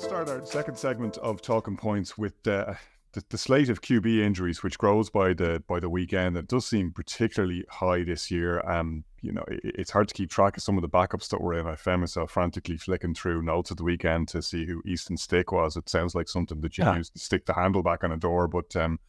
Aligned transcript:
let's 0.00 0.08
start 0.08 0.30
our 0.30 0.46
second 0.46 0.78
segment 0.78 1.18
of 1.18 1.42
talking 1.42 1.76
points 1.76 2.16
with 2.16 2.32
uh, 2.48 2.72
the, 3.12 3.22
the, 3.28 3.36
slate 3.36 3.68
of 3.68 3.82
QB 3.82 4.20
injuries, 4.20 4.62
which 4.62 4.78
grows 4.78 5.10
by 5.10 5.34
the 5.34 5.62
by 5.66 5.78
the 5.78 5.90
weekend. 5.90 6.38
It 6.38 6.48
does 6.48 6.64
seem 6.64 6.90
particularly 6.90 7.66
high 7.68 8.02
this 8.04 8.30
year. 8.30 8.66
Um, 8.66 9.04
you 9.20 9.30
know, 9.30 9.44
it, 9.48 9.60
it's 9.62 9.90
hard 9.90 10.08
to 10.08 10.14
keep 10.14 10.30
track 10.30 10.56
of 10.56 10.62
some 10.62 10.78
of 10.78 10.82
the 10.82 10.88
backups 10.88 11.28
that 11.28 11.42
were 11.42 11.52
in. 11.52 11.66
I 11.66 11.74
found 11.76 12.00
myself 12.00 12.30
frantically 12.30 12.78
flicking 12.78 13.12
through 13.12 13.42
notes 13.42 13.70
at 13.70 13.76
the 13.76 13.84
weekend 13.84 14.28
to 14.28 14.40
see 14.40 14.64
who 14.64 14.80
Easton 14.86 15.18
Stick 15.18 15.52
was. 15.52 15.76
It 15.76 15.90
sounds 15.90 16.14
like 16.14 16.30
something 16.30 16.62
that 16.62 16.78
you 16.78 16.84
yeah. 16.84 16.96
use 16.96 17.10
to 17.10 17.18
stick 17.18 17.44
the 17.44 17.52
handle 17.52 17.82
back 17.82 18.02
on 18.02 18.10
a 18.10 18.16
door, 18.16 18.48
but 18.48 18.74
um, 18.76 19.00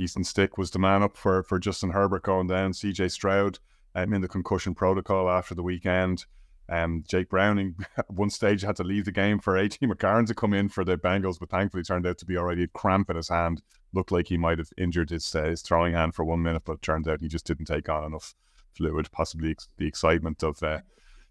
Easton 0.00 0.24
Stick 0.24 0.58
was 0.58 0.72
the 0.72 0.80
man 0.80 1.04
up 1.04 1.16
for 1.16 1.44
for 1.44 1.60
Justin 1.60 1.90
Herbert 1.90 2.24
going 2.24 2.48
down. 2.48 2.72
CJ 2.72 3.12
Stroud 3.12 3.60
um, 3.94 4.12
in 4.12 4.20
the 4.20 4.26
concussion 4.26 4.74
protocol 4.74 5.30
after 5.30 5.54
the 5.54 5.62
weekend. 5.62 6.24
Um, 6.70 7.02
Jake 7.08 7.28
Browning 7.28 7.74
at 7.96 8.08
one 8.10 8.30
stage 8.30 8.62
had 8.62 8.76
to 8.76 8.84
leave 8.84 9.04
the 9.04 9.12
game 9.12 9.40
for 9.40 9.56
A.J. 9.56 9.78
McCarron 9.86 10.26
to 10.28 10.34
come 10.34 10.54
in 10.54 10.68
for 10.68 10.84
the 10.84 10.96
Bengals, 10.96 11.38
but 11.38 11.50
thankfully 11.50 11.82
turned 11.82 12.06
out 12.06 12.18
to 12.18 12.24
be 12.24 12.36
already 12.36 12.62
a 12.62 12.68
cramp 12.68 13.10
in 13.10 13.16
his 13.16 13.28
hand. 13.28 13.60
Looked 13.92 14.12
like 14.12 14.28
he 14.28 14.36
might 14.36 14.58
have 14.58 14.70
injured 14.78 15.10
his, 15.10 15.34
uh, 15.34 15.44
his 15.44 15.62
throwing 15.62 15.94
hand 15.94 16.14
for 16.14 16.24
one 16.24 16.42
minute, 16.42 16.62
but 16.64 16.74
it 16.74 16.82
turns 16.82 17.08
out 17.08 17.20
he 17.20 17.28
just 17.28 17.44
didn't 17.44 17.64
take 17.64 17.88
on 17.88 18.04
enough 18.04 18.34
fluid. 18.72 19.10
Possibly 19.10 19.50
ex- 19.50 19.68
the 19.78 19.86
excitement 19.86 20.44
of 20.44 20.62
uh, 20.62 20.78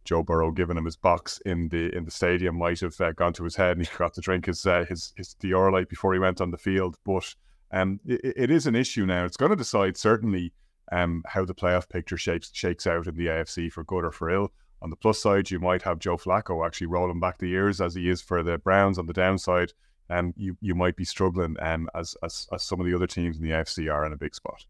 Joe 0.04 0.24
Burrow 0.24 0.52
giving 0.52 0.78
him 0.78 0.84
his 0.84 0.98
box 0.98 1.40
in 1.46 1.70
the 1.70 1.96
in 1.96 2.04
the 2.04 2.12
stadium 2.12 2.58
might 2.58 2.82
have 2.82 3.00
uh, 3.00 3.14
gone 3.14 3.32
to 3.34 3.46
his 3.46 3.56
head, 3.56 3.78
and 3.78 3.88
he 3.88 3.98
got 3.98 4.14
to 4.16 4.22
drink 4.22 4.48
his 4.48 4.66
uh, 4.66 4.84
his 4.90 5.14
his 5.16 5.36
Dioralyte 5.42 5.88
before 5.88 6.14
he 6.14 6.20
went 6.20 6.42
on 6.42 6.52
the 6.52 6.58
field. 6.58 6.98
But 7.06 7.34
um, 7.72 8.02
it, 8.06 8.34
it 8.36 8.52
is 8.52 8.68
an 8.68 8.76
issue 8.76 9.06
now. 9.06 9.24
It's 9.24 9.38
going 9.38 9.52
to 9.52 9.56
decide 9.56 9.96
certainly 9.96 10.52
um, 10.92 11.24
how 11.28 11.46
the 11.46 11.56
playoff 11.56 11.88
picture 11.88 12.18
shapes 12.18 12.50
shakes 12.54 12.88
out 12.88 13.08
in 13.08 13.16
the 13.16 13.28
AFC 13.28 13.72
for 13.72 13.86
good 13.86 14.04
or 14.04 14.12
for 14.12 14.30
ill. 14.30 14.52
On 14.82 14.90
the 14.90 14.96
plus 14.96 15.20
side, 15.20 15.52
you 15.52 15.60
might 15.60 15.82
have 15.82 16.00
Joe 16.00 16.18
Flacco 16.18 16.66
actually 16.66 16.88
rolling 16.88 17.20
back 17.20 17.38
the 17.38 17.50
years 17.50 17.82
as 17.82 17.96
he 17.96 18.10
is 18.10 18.22
for 18.22 18.44
the 18.44 18.58
Browns. 18.58 18.98
On 18.98 19.06
the 19.06 19.14
downside, 19.14 19.74
um, 20.10 20.34
you 20.38 20.58
you 20.62 20.74
might 20.74 20.96
be 20.96 21.06
struggling 21.06 21.56
um, 21.60 21.90
as, 21.94 22.16
as 22.24 22.48
as 22.54 22.64
some 22.64 22.80
of 22.80 22.86
the 22.86 22.96
other 22.96 23.08
teams 23.08 23.38
in 23.38 23.44
the 23.44 23.52
AFC 23.52 23.94
are 23.94 24.06
in 24.06 24.14
a 24.14 24.18
big 24.18 24.34
spot. 24.34 24.66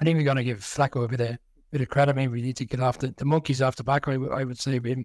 I 0.00 0.04
think 0.04 0.16
we're 0.16 0.24
going 0.24 0.36
to 0.36 0.44
give 0.44 0.60
Flacco 0.60 1.04
a 1.04 1.08
bit 1.08 1.20
of 1.20 1.38
bit 1.70 1.82
of 1.82 1.88
credit. 1.88 2.16
Maybe 2.16 2.32
we 2.32 2.42
need 2.42 2.56
to 2.56 2.64
get 2.64 2.80
off 2.80 2.98
the, 2.98 3.14
the 3.16 3.24
monkeys 3.24 3.62
off 3.62 3.76
the 3.76 3.84
back. 3.84 4.08
I, 4.08 4.14
I 4.14 4.44
would 4.44 4.58
say 4.58 4.80
him 4.80 5.04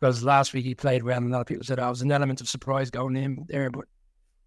because 0.00 0.22
last 0.22 0.52
week 0.52 0.64
he 0.64 0.74
played 0.74 1.02
well, 1.02 1.16
and 1.16 1.28
a 1.28 1.30
lot 1.30 1.40
of 1.40 1.46
people 1.46 1.64
said 1.64 1.80
oh, 1.80 1.88
was 1.88 2.02
an 2.02 2.12
element 2.12 2.40
of 2.40 2.48
surprise 2.48 2.90
going 2.90 3.16
in 3.16 3.46
there. 3.48 3.70
But 3.70 3.86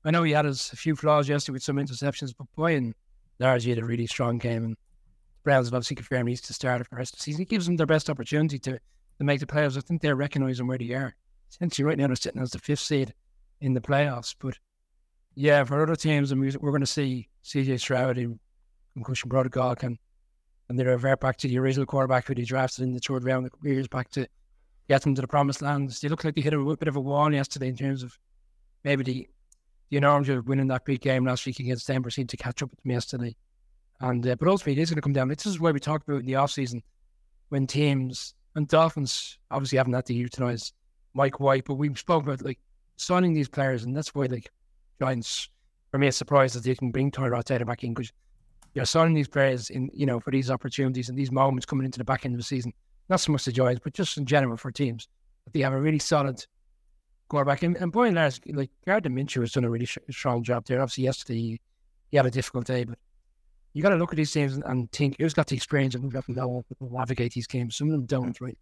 I 0.06 0.12
know 0.12 0.24
he 0.24 0.32
had 0.32 0.46
his, 0.46 0.72
a 0.72 0.76
few 0.76 0.96
flaws 0.96 1.28
yesterday 1.28 1.54
with 1.54 1.64
some 1.64 1.78
interceptions, 1.78 2.34
but 2.38 2.48
boy, 2.56 2.76
and 2.76 2.94
largely 3.40 3.72
had 3.72 3.80
a 3.80 3.86
really 3.86 4.08
strong 4.08 4.38
game. 4.38 4.64
And 4.64 4.78
Browns 5.48 5.68
have 5.68 5.76
obviously 5.76 5.96
confirmed 5.96 6.28
he's 6.28 6.42
to 6.42 6.54
start 6.54 6.84
for 6.84 6.90
the 6.90 6.98
rest 6.98 7.14
of 7.14 7.20
the 7.20 7.24
season. 7.24 7.44
It 7.44 7.50
gives 7.50 7.68
them 7.68 7.78
their 7.78 7.88
best 7.88 8.10
opportunity 8.10 8.60
to, 8.60 8.74
to 8.74 9.24
make 9.24 9.40
the 9.40 9.46
playoffs. 9.46 9.78
I 9.78 9.80
think 9.80 10.02
they're 10.02 10.14
recognising 10.14 10.68
where 10.68 10.78
they 10.78 10.92
are. 10.92 11.16
Essentially, 11.50 11.86
right 11.86 11.98
now 11.98 12.08
they're 12.08 12.18
sitting 12.18 12.42
as 12.42 12.52
the 12.52 12.60
fifth 12.60 12.82
seed 12.82 13.14
in 13.62 13.74
the 13.74 13.80
playoffs. 13.80 14.36
But 14.38 14.60
yeah, 15.36 15.64
for 15.64 15.82
other 15.82 15.96
teams, 15.96 16.36
we're 16.36 16.52
going 16.52 16.82
to 16.82 16.86
see 16.86 17.30
CJ 17.46 17.80
Stroud 17.80 18.18
and 18.18 18.38
Christian 19.02 19.30
protocol 19.30 19.74
can 19.74 19.98
and 20.68 20.78
they 20.78 20.84
revert 20.84 21.22
back 21.22 21.38
to 21.38 21.48
the 21.48 21.58
original 21.60 21.86
quarterback 21.86 22.28
who 22.28 22.36
they 22.36 22.44
drafted 22.44 22.84
in 22.84 22.94
the 22.94 23.00
third 23.00 23.24
round 23.24 23.46
a 23.46 23.50
couple 23.50 23.70
years 23.70 23.88
back 23.88 24.10
to 24.10 24.28
get 24.90 25.02
them 25.02 25.16
to 25.16 25.22
the 25.22 25.28
promised 25.30 25.62
land. 25.62 25.90
They 25.90 26.10
look 26.10 26.26
like 26.26 26.36
they 26.36 26.42
hit 26.42 26.54
a 26.54 26.76
bit 26.76 26.90
of 26.90 26.98
a 26.98 27.00
wall 27.00 27.34
yesterday 27.34 27.70
in 27.70 27.78
terms 27.78 28.04
of 28.04 28.18
maybe 28.84 29.04
the 29.04 29.30
the 29.90 29.96
enormity 29.96 30.34
of 30.34 30.46
winning 30.46 30.68
that 30.68 30.84
big 30.84 31.00
game 31.00 31.24
last 31.24 31.46
week 31.46 31.62
against 31.62 31.88
Denver 31.88 32.10
seemed 32.10 32.28
to 32.28 32.36
catch 32.36 32.62
up 32.62 32.70
with 32.70 32.84
them 32.84 32.92
yesterday. 32.92 33.34
And 34.00 34.26
uh, 34.28 34.36
but 34.36 34.48
ultimately, 34.48 34.74
it 34.74 34.84
is 34.84 34.90
going 34.90 34.98
to 34.98 35.02
come 35.02 35.14
down. 35.14 35.28
This 35.28 35.46
is 35.46 35.60
where 35.60 35.74
we 35.74 35.80
talked 35.80 36.08
about 36.08 36.20
in 36.20 36.26
the 36.26 36.36
off 36.36 36.52
season 36.52 36.84
when 37.50 37.66
teams 37.66 38.34
and 38.56 38.68
Dolphins 38.68 39.38
obviously 39.50 39.78
haven't 39.78 39.94
had 39.94 40.06
to 40.06 40.14
utilize 40.14 40.74
Mike 41.14 41.40
White, 41.40 41.66
but 41.66 41.76
we 41.76 41.94
spoke 41.96 42.24
about 42.24 42.44
like 42.44 42.60
signing 42.98 43.34
these 43.34 43.50
players, 43.50 43.84
and 43.84 43.96
that's 43.96 44.14
why 44.14 44.26
like 44.26 44.52
Giants 45.00 45.50
for 45.92 45.98
me, 45.98 46.08
it's 46.08 46.18
surprised 46.18 46.56
that 46.56 46.64
they 46.64 46.76
can 46.76 46.92
bring 46.92 47.12
Tyrod 47.12 47.46
Taylor 47.46 47.66
back 47.66 47.84
in 47.84 47.94
because 47.94 48.12
you're 48.74 48.86
signing 48.86 49.16
these 49.16 49.28
players 49.28 49.70
in 49.70 49.90
you 49.94 50.06
know 50.06 50.20
for 50.20 50.32
these 50.32 50.52
opportunities 50.52 51.10
and 51.10 51.18
these 51.18 51.32
moments 51.32 51.66
coming 51.66 51.86
into 51.86 51.98
the 51.98 52.06
back 52.06 52.26
end 52.26 52.36
of 52.36 52.40
the 52.40 52.44
season. 52.44 52.74
Not 53.10 53.20
so 53.22 53.32
much 53.32 53.46
the 53.46 53.52
Giants, 53.52 53.82
but 53.84 53.94
just 53.94 54.18
in 54.18 54.26
general 54.26 54.58
for 54.58 54.72
teams 54.72 55.08
that 55.46 55.54
they 55.54 55.62
have 55.62 55.74
a 55.74 55.80
really 55.80 56.00
solid 56.00 56.46
quarterback. 57.30 57.64
And, 57.64 57.78
and 57.78 57.92
boy 57.92 58.10
large, 58.10 58.42
like 58.48 58.70
Gardner 58.86 59.10
Minshew 59.10 59.42
has 59.42 59.54
done 59.54 59.64
a 59.64 59.70
really 59.70 59.86
sh- 59.86 59.98
strong 60.12 60.44
job 60.44 60.66
there. 60.66 60.82
Obviously, 60.82 61.06
yesterday 61.06 61.40
he, 61.40 61.62
he 62.12 62.18
had 62.18 62.26
a 62.26 62.32
difficult 62.32 62.66
day, 62.66 62.84
but 62.84 63.00
you 63.78 63.84
got 63.84 63.90
to 63.90 63.96
look 63.96 64.12
at 64.12 64.18
these 64.18 64.32
teams 64.32 64.56
and, 64.56 64.64
and 64.66 64.92
think 64.92 65.18
who's 65.20 65.36
got 65.36 65.46
the 65.46 65.56
experience 65.56 65.94
and 65.94 66.04
who's 66.04 66.12
got 66.12 66.26
the 66.26 66.64
navigate 66.82 67.34
these 67.34 67.46
games. 67.46 67.76
Some 67.76 67.90
of 67.90 67.92
them 67.92 68.06
don't, 68.08 68.42
right? 68.42 68.58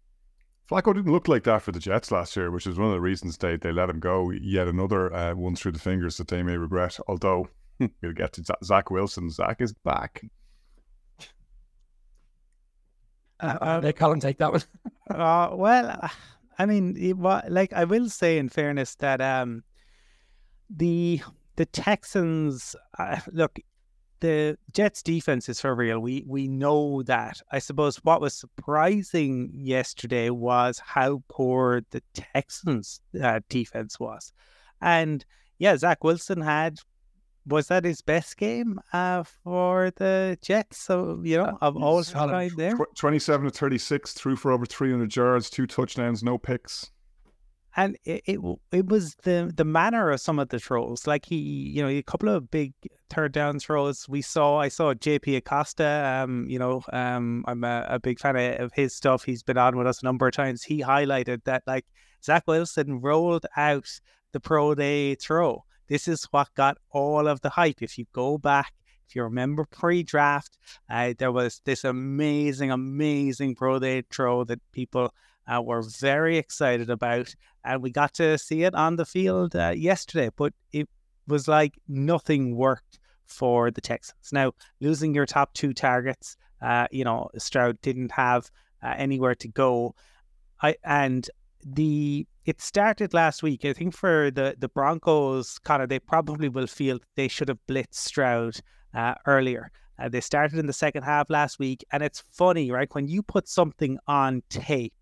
Flacco 0.70 0.92
didn't 0.92 1.10
look 1.10 1.26
like 1.26 1.44
that 1.44 1.62
for 1.62 1.72
the 1.72 1.78
Jets 1.78 2.10
last 2.10 2.36
year, 2.36 2.50
which 2.50 2.66
is 2.66 2.76
one 2.76 2.88
of 2.88 2.92
the 2.92 3.00
reasons 3.00 3.38
they, 3.38 3.56
they 3.56 3.72
let 3.72 3.88
him 3.88 3.98
go. 3.98 4.30
Yet 4.30 4.68
another 4.68 5.10
uh, 5.14 5.34
one 5.34 5.56
through 5.56 5.72
the 5.72 5.78
fingers 5.78 6.18
that 6.18 6.28
they 6.28 6.42
may 6.42 6.58
regret. 6.58 6.98
Although 7.08 7.48
we'll 7.78 8.12
get 8.12 8.34
to 8.34 8.44
Zach 8.62 8.90
Wilson. 8.90 9.30
Zach 9.30 9.62
is 9.62 9.72
back. 9.72 10.22
Uh, 13.40 13.56
uh, 13.58 13.80
they 13.80 13.94
can't 13.94 14.20
take 14.20 14.36
that 14.36 14.52
one. 14.52 14.62
uh, 15.10 15.48
well, 15.52 16.10
I 16.58 16.66
mean, 16.66 17.16
like 17.48 17.72
I 17.72 17.84
will 17.84 18.10
say, 18.10 18.36
in 18.36 18.50
fairness, 18.50 18.96
that 18.96 19.22
um, 19.22 19.64
the 20.68 21.22
the 21.56 21.64
Texans 21.64 22.76
uh, 22.98 23.20
look 23.32 23.58
the 24.20 24.58
Jets 24.72 25.02
defense 25.02 25.48
is 25.48 25.60
for 25.60 25.74
real. 25.74 25.98
We 25.98 26.24
we 26.26 26.48
know 26.48 27.02
that. 27.04 27.40
I 27.50 27.58
suppose 27.58 27.96
what 27.98 28.20
was 28.20 28.34
surprising 28.34 29.50
yesterday 29.54 30.30
was 30.30 30.78
how 30.78 31.22
poor 31.28 31.82
the 31.90 32.02
Texans 32.14 33.00
uh, 33.20 33.40
defense 33.48 34.00
was. 34.00 34.32
And 34.80 35.24
yeah, 35.58 35.76
Zach 35.76 36.04
Wilson 36.04 36.40
had 36.40 36.78
was 37.46 37.68
that 37.68 37.84
his 37.84 38.02
best 38.02 38.36
game 38.36 38.80
uh, 38.92 39.22
for 39.22 39.92
the 39.96 40.36
Jets? 40.42 40.78
So 40.78 41.20
you 41.22 41.38
know, 41.38 41.44
uh, 41.44 41.56
I've 41.60 41.76
always 41.76 42.10
tried 42.10 42.52
there. 42.56 42.76
Twenty-seven 42.96 43.44
to 43.44 43.50
thirty-six, 43.50 44.12
threw 44.12 44.36
for 44.36 44.52
over 44.52 44.66
three 44.66 44.90
hundred 44.90 45.14
yards, 45.14 45.50
two 45.50 45.66
touchdowns, 45.66 46.22
no 46.22 46.38
picks 46.38 46.90
and 47.76 47.96
it, 48.04 48.22
it, 48.24 48.40
it 48.72 48.86
was 48.86 49.14
the 49.22 49.52
the 49.54 49.64
manner 49.64 50.10
of 50.10 50.20
some 50.20 50.38
of 50.38 50.48
the 50.48 50.58
throws. 50.58 51.06
Like 51.06 51.26
he, 51.26 51.36
you 51.36 51.82
know, 51.82 51.88
a 51.88 52.02
couple 52.02 52.30
of 52.30 52.50
big 52.50 52.72
third 53.10 53.32
down 53.32 53.58
throws. 53.58 54.08
We 54.08 54.22
saw. 54.22 54.58
I 54.58 54.68
saw 54.68 54.94
JP 54.94 55.36
Acosta. 55.38 56.22
Um, 56.24 56.46
you 56.48 56.58
know, 56.58 56.82
um, 56.92 57.44
I'm 57.46 57.64
a, 57.64 57.86
a 57.88 58.00
big 58.00 58.18
fan 58.18 58.36
of, 58.36 58.60
of 58.60 58.72
his 58.74 58.94
stuff. 58.94 59.24
He's 59.24 59.42
been 59.42 59.58
on 59.58 59.76
with 59.76 59.86
us 59.86 60.02
a 60.02 60.04
number 60.04 60.26
of 60.26 60.34
times. 60.34 60.62
He 60.62 60.82
highlighted 60.82 61.44
that 61.44 61.62
like 61.66 61.86
Zach 62.24 62.44
Wilson 62.46 63.00
rolled 63.00 63.46
out 63.56 63.88
the 64.32 64.40
pro 64.40 64.74
day 64.74 65.14
throw. 65.14 65.64
This 65.88 66.08
is 66.08 66.24
what 66.30 66.48
got 66.54 66.78
all 66.90 67.28
of 67.28 67.40
the 67.40 67.50
hype. 67.50 67.82
If 67.82 67.96
you 67.96 68.06
go 68.12 68.38
back 68.38 68.72
if 69.08 69.14
you 69.14 69.22
remember 69.22 69.64
pre-draft, 69.64 70.58
uh, 70.90 71.14
there 71.16 71.30
was 71.30 71.60
this 71.64 71.84
amazing, 71.84 72.72
amazing 72.72 73.54
pro 73.54 73.78
day 73.78 74.02
throw 74.10 74.44
that 74.44 74.60
people 74.72 75.12
uh, 75.48 75.62
we're 75.62 75.82
very 75.82 76.38
excited 76.38 76.90
about, 76.90 77.32
and 77.64 77.80
we 77.80 77.90
got 77.90 78.12
to 78.14 78.36
see 78.36 78.64
it 78.64 78.74
on 78.74 78.96
the 78.96 79.04
field 79.04 79.54
uh, 79.54 79.72
yesterday. 79.76 80.30
But 80.34 80.52
it 80.72 80.88
was 81.26 81.48
like 81.48 81.78
nothing 81.88 82.56
worked 82.56 82.98
for 83.26 83.70
the 83.70 83.80
Texans. 83.80 84.32
Now, 84.32 84.52
losing 84.80 85.14
your 85.14 85.26
top 85.26 85.52
two 85.54 85.72
targets, 85.72 86.36
uh, 86.62 86.86
you 86.90 87.04
know, 87.04 87.28
Stroud 87.38 87.80
didn't 87.82 88.12
have 88.12 88.50
uh, 88.82 88.94
anywhere 88.96 89.34
to 89.36 89.48
go. 89.48 89.94
I 90.62 90.76
and 90.84 91.28
the 91.64 92.26
it 92.44 92.60
started 92.60 93.12
last 93.12 93.42
week. 93.42 93.64
I 93.64 93.72
think 93.72 93.94
for 93.94 94.30
the 94.30 94.54
the 94.58 94.68
Broncos, 94.68 95.58
kind 95.58 95.82
of 95.82 95.88
they 95.88 95.98
probably 95.98 96.48
will 96.48 96.66
feel 96.66 96.98
they 97.16 97.28
should 97.28 97.48
have 97.48 97.58
blitzed 97.68 97.94
Stroud 97.94 98.56
uh, 98.94 99.14
earlier. 99.26 99.70
Uh, 99.98 100.08
they 100.08 100.20
started 100.20 100.58
in 100.58 100.66
the 100.66 100.72
second 100.72 101.02
half 101.02 101.30
last 101.30 101.58
week, 101.58 101.84
and 101.90 102.02
it's 102.02 102.22
funny, 102.30 102.70
right? 102.70 102.94
When 102.94 103.08
you 103.08 103.22
put 103.22 103.48
something 103.48 103.98
on 104.06 104.42
tape 104.50 104.92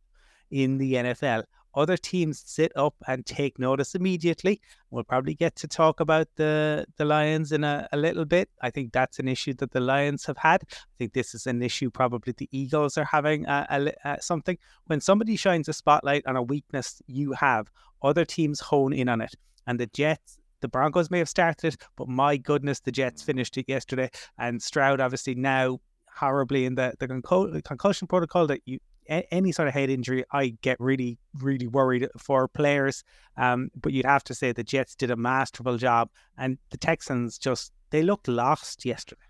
in 0.50 0.78
the 0.78 0.94
NFL. 0.94 1.44
Other 1.74 1.96
teams 1.96 2.42
sit 2.44 2.72
up 2.76 2.94
and 3.06 3.24
take 3.26 3.58
notice 3.58 3.94
immediately. 3.94 4.60
We'll 4.90 5.04
probably 5.04 5.34
get 5.34 5.56
to 5.56 5.68
talk 5.68 6.00
about 6.00 6.28
the, 6.36 6.86
the 6.96 7.04
Lions 7.04 7.52
in 7.52 7.64
a, 7.64 7.88
a 7.92 7.96
little 7.96 8.24
bit. 8.24 8.48
I 8.62 8.70
think 8.70 8.92
that's 8.92 9.18
an 9.18 9.28
issue 9.28 9.54
that 9.54 9.72
the 9.72 9.80
Lions 9.80 10.24
have 10.26 10.38
had. 10.38 10.62
I 10.70 10.94
think 10.98 11.12
this 11.12 11.34
is 11.34 11.46
an 11.46 11.62
issue 11.62 11.90
probably 11.90 12.32
the 12.36 12.48
Eagles 12.52 12.96
are 12.96 13.04
having 13.04 13.46
uh, 13.46 13.66
a, 13.70 13.80
a, 13.80 13.86
a, 13.86 14.08
uh, 14.08 14.20
something. 14.20 14.58
When 14.86 15.00
somebody 15.00 15.36
shines 15.36 15.68
a 15.68 15.72
spotlight 15.72 16.26
on 16.26 16.36
a 16.36 16.42
weakness 16.42 17.02
you 17.06 17.32
have, 17.32 17.70
other 18.02 18.24
teams 18.24 18.60
hone 18.60 18.92
in 18.92 19.08
on 19.08 19.20
it. 19.20 19.34
And 19.66 19.80
the 19.80 19.86
Jets 19.86 20.38
the 20.64 20.68
Broncos 20.68 21.10
may 21.10 21.18
have 21.18 21.28
started 21.28 21.74
it, 21.74 21.82
but 21.94 22.08
my 22.08 22.38
goodness, 22.38 22.80
the 22.80 22.90
Jets 22.90 23.22
finished 23.22 23.58
it 23.58 23.66
yesterday. 23.68 24.08
And 24.38 24.62
Stroud, 24.62 24.98
obviously, 24.98 25.34
now 25.34 25.78
horribly 26.16 26.64
in 26.64 26.74
the, 26.74 26.94
the 26.98 27.62
concussion 27.62 28.08
protocol 28.08 28.46
that 28.46 28.62
you 28.64 28.78
any 29.08 29.52
sort 29.52 29.68
of 29.68 29.74
head 29.74 29.90
injury, 29.90 30.24
I 30.32 30.56
get 30.62 30.78
really, 30.80 31.18
really 31.40 31.66
worried 31.66 32.08
for 32.18 32.48
players. 32.48 33.04
Um, 33.36 33.70
but 33.80 33.92
you'd 33.92 34.06
have 34.06 34.24
to 34.24 34.34
say 34.34 34.52
the 34.52 34.64
Jets 34.64 34.94
did 34.94 35.10
a 35.10 35.16
masterful 35.16 35.76
job, 35.76 36.10
and 36.38 36.58
the 36.70 36.78
Texans 36.78 37.38
just 37.38 37.72
they 37.90 38.02
looked 38.02 38.28
lost 38.28 38.84
yesterday. 38.84 39.20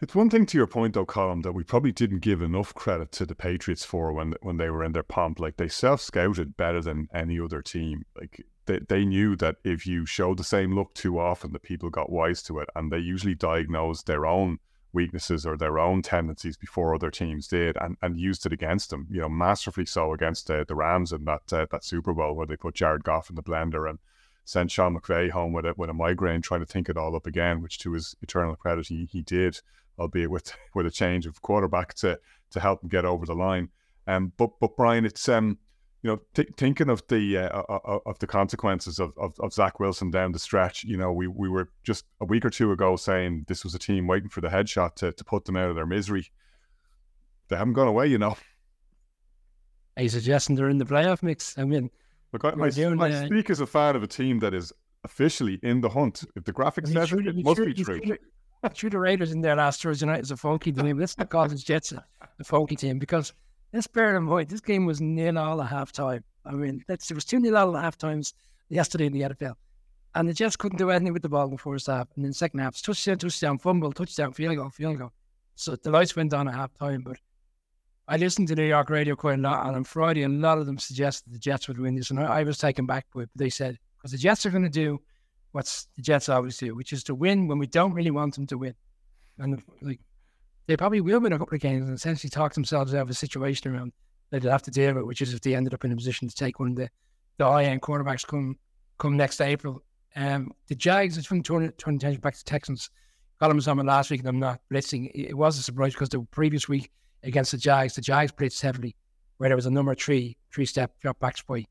It's 0.00 0.14
one 0.14 0.28
thing 0.28 0.44
to 0.46 0.58
your 0.58 0.66
point, 0.66 0.94
though, 0.94 1.06
Colin, 1.06 1.42
that 1.42 1.52
we 1.52 1.62
probably 1.62 1.92
didn't 1.92 2.18
give 2.18 2.42
enough 2.42 2.74
credit 2.74 3.12
to 3.12 3.26
the 3.26 3.34
Patriots 3.34 3.84
for 3.84 4.12
when 4.12 4.34
when 4.42 4.56
they 4.56 4.68
were 4.68 4.84
in 4.84 4.92
their 4.92 5.02
pomp. 5.02 5.40
Like 5.40 5.56
they 5.56 5.68
self 5.68 6.00
scouted 6.00 6.56
better 6.56 6.80
than 6.80 7.08
any 7.14 7.40
other 7.40 7.62
team. 7.62 8.04
Like 8.18 8.44
they, 8.66 8.80
they 8.88 9.04
knew 9.04 9.36
that 9.36 9.56
if 9.64 9.86
you 9.86 10.04
showed 10.04 10.38
the 10.38 10.44
same 10.44 10.74
look 10.74 10.94
too 10.94 11.18
often, 11.18 11.52
the 11.52 11.58
people 11.58 11.90
got 11.90 12.10
wise 12.10 12.42
to 12.44 12.58
it, 12.58 12.68
and 12.74 12.90
they 12.90 12.98
usually 12.98 13.34
diagnosed 13.34 14.06
their 14.06 14.26
own 14.26 14.58
weaknesses 14.94 15.44
or 15.44 15.56
their 15.56 15.78
own 15.78 16.02
tendencies 16.02 16.56
before 16.56 16.94
other 16.94 17.10
teams 17.10 17.48
did, 17.48 17.76
and, 17.80 17.96
and 18.00 18.18
used 18.18 18.46
it 18.46 18.52
against 18.52 18.90
them. 18.90 19.06
You 19.10 19.20
know, 19.22 19.28
masterfully 19.28 19.86
so 19.86 20.12
against 20.12 20.50
uh, 20.50 20.64
the 20.66 20.74
Rams 20.74 21.12
in 21.12 21.24
that 21.24 21.52
uh, 21.52 21.66
that 21.70 21.84
Super 21.84 22.14
Bowl 22.14 22.34
where 22.34 22.46
they 22.46 22.56
put 22.56 22.74
Jared 22.74 23.04
Goff 23.04 23.28
in 23.28 23.36
the 23.36 23.42
blender 23.42 23.88
and 23.88 23.98
sent 24.44 24.70
Sean 24.70 24.96
McVay 24.96 25.30
home 25.30 25.52
with 25.52 25.66
a 25.66 25.74
with 25.76 25.90
a 25.90 25.94
migraine, 25.94 26.42
trying 26.42 26.60
to 26.60 26.66
think 26.66 26.88
it 26.88 26.96
all 26.96 27.16
up 27.16 27.26
again. 27.26 27.60
Which, 27.60 27.78
to 27.80 27.92
his 27.92 28.14
eternal 28.22 28.56
credit, 28.56 28.86
he 28.86 29.06
he 29.10 29.22
did 29.22 29.60
albeit 29.98 30.30
with 30.30 30.52
with 30.74 30.86
a 30.86 30.90
change 30.90 31.26
of 31.26 31.42
quarterback 31.42 31.94
to 31.94 32.18
to 32.50 32.60
help 32.60 32.82
him 32.82 32.88
get 32.88 33.04
over 33.04 33.26
the 33.26 33.34
line. 33.34 33.68
Um, 34.06 34.32
but 34.36 34.58
but 34.60 34.76
Brian, 34.76 35.04
it's 35.04 35.28
um, 35.28 35.58
you 36.04 36.10
know, 36.10 36.20
t- 36.34 36.46
thinking 36.58 36.90
of 36.90 37.02
the 37.08 37.38
uh, 37.38 37.62
of 38.04 38.18
the 38.18 38.26
consequences 38.26 38.98
of, 38.98 39.14
of, 39.16 39.32
of 39.40 39.54
Zach 39.54 39.80
Wilson 39.80 40.10
down 40.10 40.32
the 40.32 40.38
stretch. 40.38 40.84
You 40.84 40.98
know, 40.98 41.10
we 41.10 41.26
we 41.26 41.48
were 41.48 41.70
just 41.82 42.04
a 42.20 42.26
week 42.26 42.44
or 42.44 42.50
two 42.50 42.70
ago 42.72 42.94
saying 42.96 43.46
this 43.48 43.64
was 43.64 43.74
a 43.74 43.78
team 43.78 44.06
waiting 44.06 44.28
for 44.28 44.42
the 44.42 44.48
headshot 44.48 44.96
to 44.96 45.12
to 45.12 45.24
put 45.24 45.46
them 45.46 45.56
out 45.56 45.70
of 45.70 45.76
their 45.76 45.86
misery. 45.86 46.26
They 47.48 47.56
haven't 47.56 47.72
gone 47.72 47.88
away, 47.88 48.08
you 48.08 48.18
know. 48.18 48.36
Are 49.96 50.02
you 50.02 50.10
suggesting 50.10 50.56
they're 50.56 50.68
in 50.68 50.76
the 50.76 50.84
playoff 50.84 51.22
mix? 51.22 51.56
I 51.56 51.64
mean, 51.64 51.90
look, 52.34 52.44
I, 52.44 52.48
I, 52.50 52.68
doing, 52.68 53.00
I 53.00 53.10
uh, 53.10 53.26
speak 53.26 53.48
as 53.48 53.60
a 53.60 53.66
fan 53.66 53.96
of 53.96 54.02
a 54.02 54.06
team 54.06 54.40
that 54.40 54.52
is 54.52 54.74
officially 55.04 55.58
in 55.62 55.80
the 55.80 55.88
hunt. 55.88 56.22
If 56.36 56.44
the 56.44 56.52
graphics 56.52 56.92
says 56.92 57.12
it, 57.14 57.28
it 57.28 57.36
must 57.42 57.64
be 57.64 57.72
true 57.72 58.18
threw 58.72 58.90
the 58.90 58.98
Raiders 58.98 59.32
in 59.32 59.42
there 59.42 59.56
last 59.56 59.82
Thursday 59.82 60.06
night 60.06 60.20
as 60.20 60.30
a 60.30 60.36
funky 60.36 60.72
team. 60.72 60.98
Let's 60.98 61.18
not 61.18 61.28
call 61.28 61.48
the 61.48 61.56
Jets 61.56 61.92
a, 61.92 62.04
a 62.40 62.44
funky 62.44 62.76
team 62.76 62.98
because 62.98 63.32
let's 63.74 63.88
bear 63.88 64.16
in 64.16 64.22
mind 64.22 64.48
this 64.48 64.60
game 64.60 64.86
was 64.86 65.00
nil 65.00 65.36
all 65.36 65.60
at 65.60 65.68
half 65.68 65.92
time. 65.92 66.24
I 66.46 66.52
mean, 66.52 66.82
that's, 66.86 67.10
was 67.10 67.24
2 67.24 67.40
nil 67.40 67.56
all 67.56 67.76
at 67.76 67.82
half 67.82 67.98
times 67.98 68.32
yesterday 68.68 69.06
in 69.06 69.12
the 69.12 69.22
NFL. 69.22 69.54
And 70.14 70.28
the 70.28 70.32
Jets 70.32 70.56
couldn't 70.56 70.78
do 70.78 70.90
anything 70.90 71.12
with 71.12 71.22
the 71.22 71.28
ball 71.28 71.46
in 71.46 71.50
the 71.50 71.58
first 71.58 71.88
half. 71.88 72.06
And 72.14 72.24
then 72.24 72.32
second 72.32 72.60
half, 72.60 72.80
touchdown, 72.80 73.18
touchdown, 73.18 73.58
fumble, 73.58 73.92
touchdown, 73.92 74.32
field 74.32 74.56
goal, 74.56 74.70
field 74.70 74.98
goal. 74.98 75.12
So 75.56 75.74
the 75.74 75.90
lights 75.90 76.14
went 76.14 76.32
on 76.32 76.46
at 76.46 76.54
half 76.54 76.72
time. 76.74 77.02
But 77.02 77.16
I 78.06 78.16
listened 78.16 78.46
to 78.48 78.54
New 78.54 78.64
York 78.64 78.90
radio 78.90 79.16
quite 79.16 79.40
a 79.40 79.42
lot. 79.42 79.66
And 79.66 79.74
on 79.74 79.82
Friday, 79.82 80.22
a 80.22 80.28
lot 80.28 80.58
of 80.58 80.66
them 80.66 80.78
suggested 80.78 81.32
the 81.32 81.38
Jets 81.38 81.66
would 81.66 81.80
win 81.80 81.96
this. 81.96 82.10
And 82.10 82.20
I, 82.20 82.26
I 82.26 82.42
was 82.44 82.58
taken 82.58 82.86
back 82.86 83.06
by 83.12 83.22
it. 83.22 83.30
But 83.34 83.38
they 83.38 83.50
said, 83.50 83.76
because 83.98 84.12
the 84.12 84.18
Jets 84.18 84.46
are 84.46 84.50
going 84.50 84.62
to 84.62 84.70
do 84.70 85.00
what 85.50 85.66
the 85.96 86.02
Jets 86.02 86.28
always 86.28 86.56
do, 86.58 86.76
which 86.76 86.92
is 86.92 87.02
to 87.04 87.14
win 87.16 87.48
when 87.48 87.58
we 87.58 87.66
don't 87.66 87.92
really 87.92 88.12
want 88.12 88.36
them 88.36 88.46
to 88.48 88.58
win. 88.58 88.74
And 89.38 89.60
like 89.82 90.00
they 90.66 90.76
probably 90.76 91.00
will 91.00 91.20
win 91.20 91.32
a 91.32 91.38
couple 91.38 91.54
of 91.54 91.60
games 91.60 91.86
and 91.86 91.94
essentially 91.94 92.30
talk 92.30 92.54
themselves 92.54 92.94
out 92.94 93.02
of 93.02 93.10
a 93.10 93.14
situation 93.14 93.74
around 93.74 93.92
that 94.30 94.42
they'll 94.42 94.52
have 94.52 94.62
to 94.62 94.70
deal 94.70 94.94
with, 94.94 95.04
which 95.04 95.22
is 95.22 95.34
if 95.34 95.40
they 95.40 95.54
ended 95.54 95.74
up 95.74 95.84
in 95.84 95.92
a 95.92 95.96
position 95.96 96.28
to 96.28 96.34
take 96.34 96.58
one 96.58 96.70
of 96.70 96.76
the, 96.76 96.88
the 97.38 97.44
high 97.44 97.64
end 97.64 97.82
quarterbacks 97.82 98.26
come 98.26 98.56
come 98.98 99.16
next 99.16 99.40
April. 99.40 99.82
Um, 100.16 100.52
the 100.68 100.74
Jags, 100.74 101.18
it's 101.18 101.26
from 101.26 101.42
turning 101.42 101.72
turn 101.72 101.96
attention 101.96 102.20
back 102.20 102.36
to 102.36 102.44
Texans. 102.44 102.90
Colm 103.40 103.54
was 103.56 103.68
on 103.68 103.80
it 103.80 103.84
last 103.84 104.10
week 104.10 104.20
and 104.20 104.28
I'm 104.28 104.38
not 104.38 104.60
blitzing. 104.72 105.10
It 105.12 105.36
was 105.36 105.58
a 105.58 105.62
surprise 105.62 105.92
because 105.92 106.08
the 106.08 106.20
previous 106.30 106.68
week 106.68 106.90
against 107.24 107.50
the 107.50 107.58
Jags, 107.58 107.94
the 107.94 108.00
Jags 108.00 108.32
blitzed 108.32 108.62
heavily, 108.62 108.94
where 109.38 109.48
there 109.48 109.56
was 109.56 109.66
a 109.66 109.70
number 109.70 109.94
three, 109.94 110.36
three 110.52 110.66
step 110.66 110.92
drop 111.00 111.18
backs 111.18 111.42
by 111.42 111.64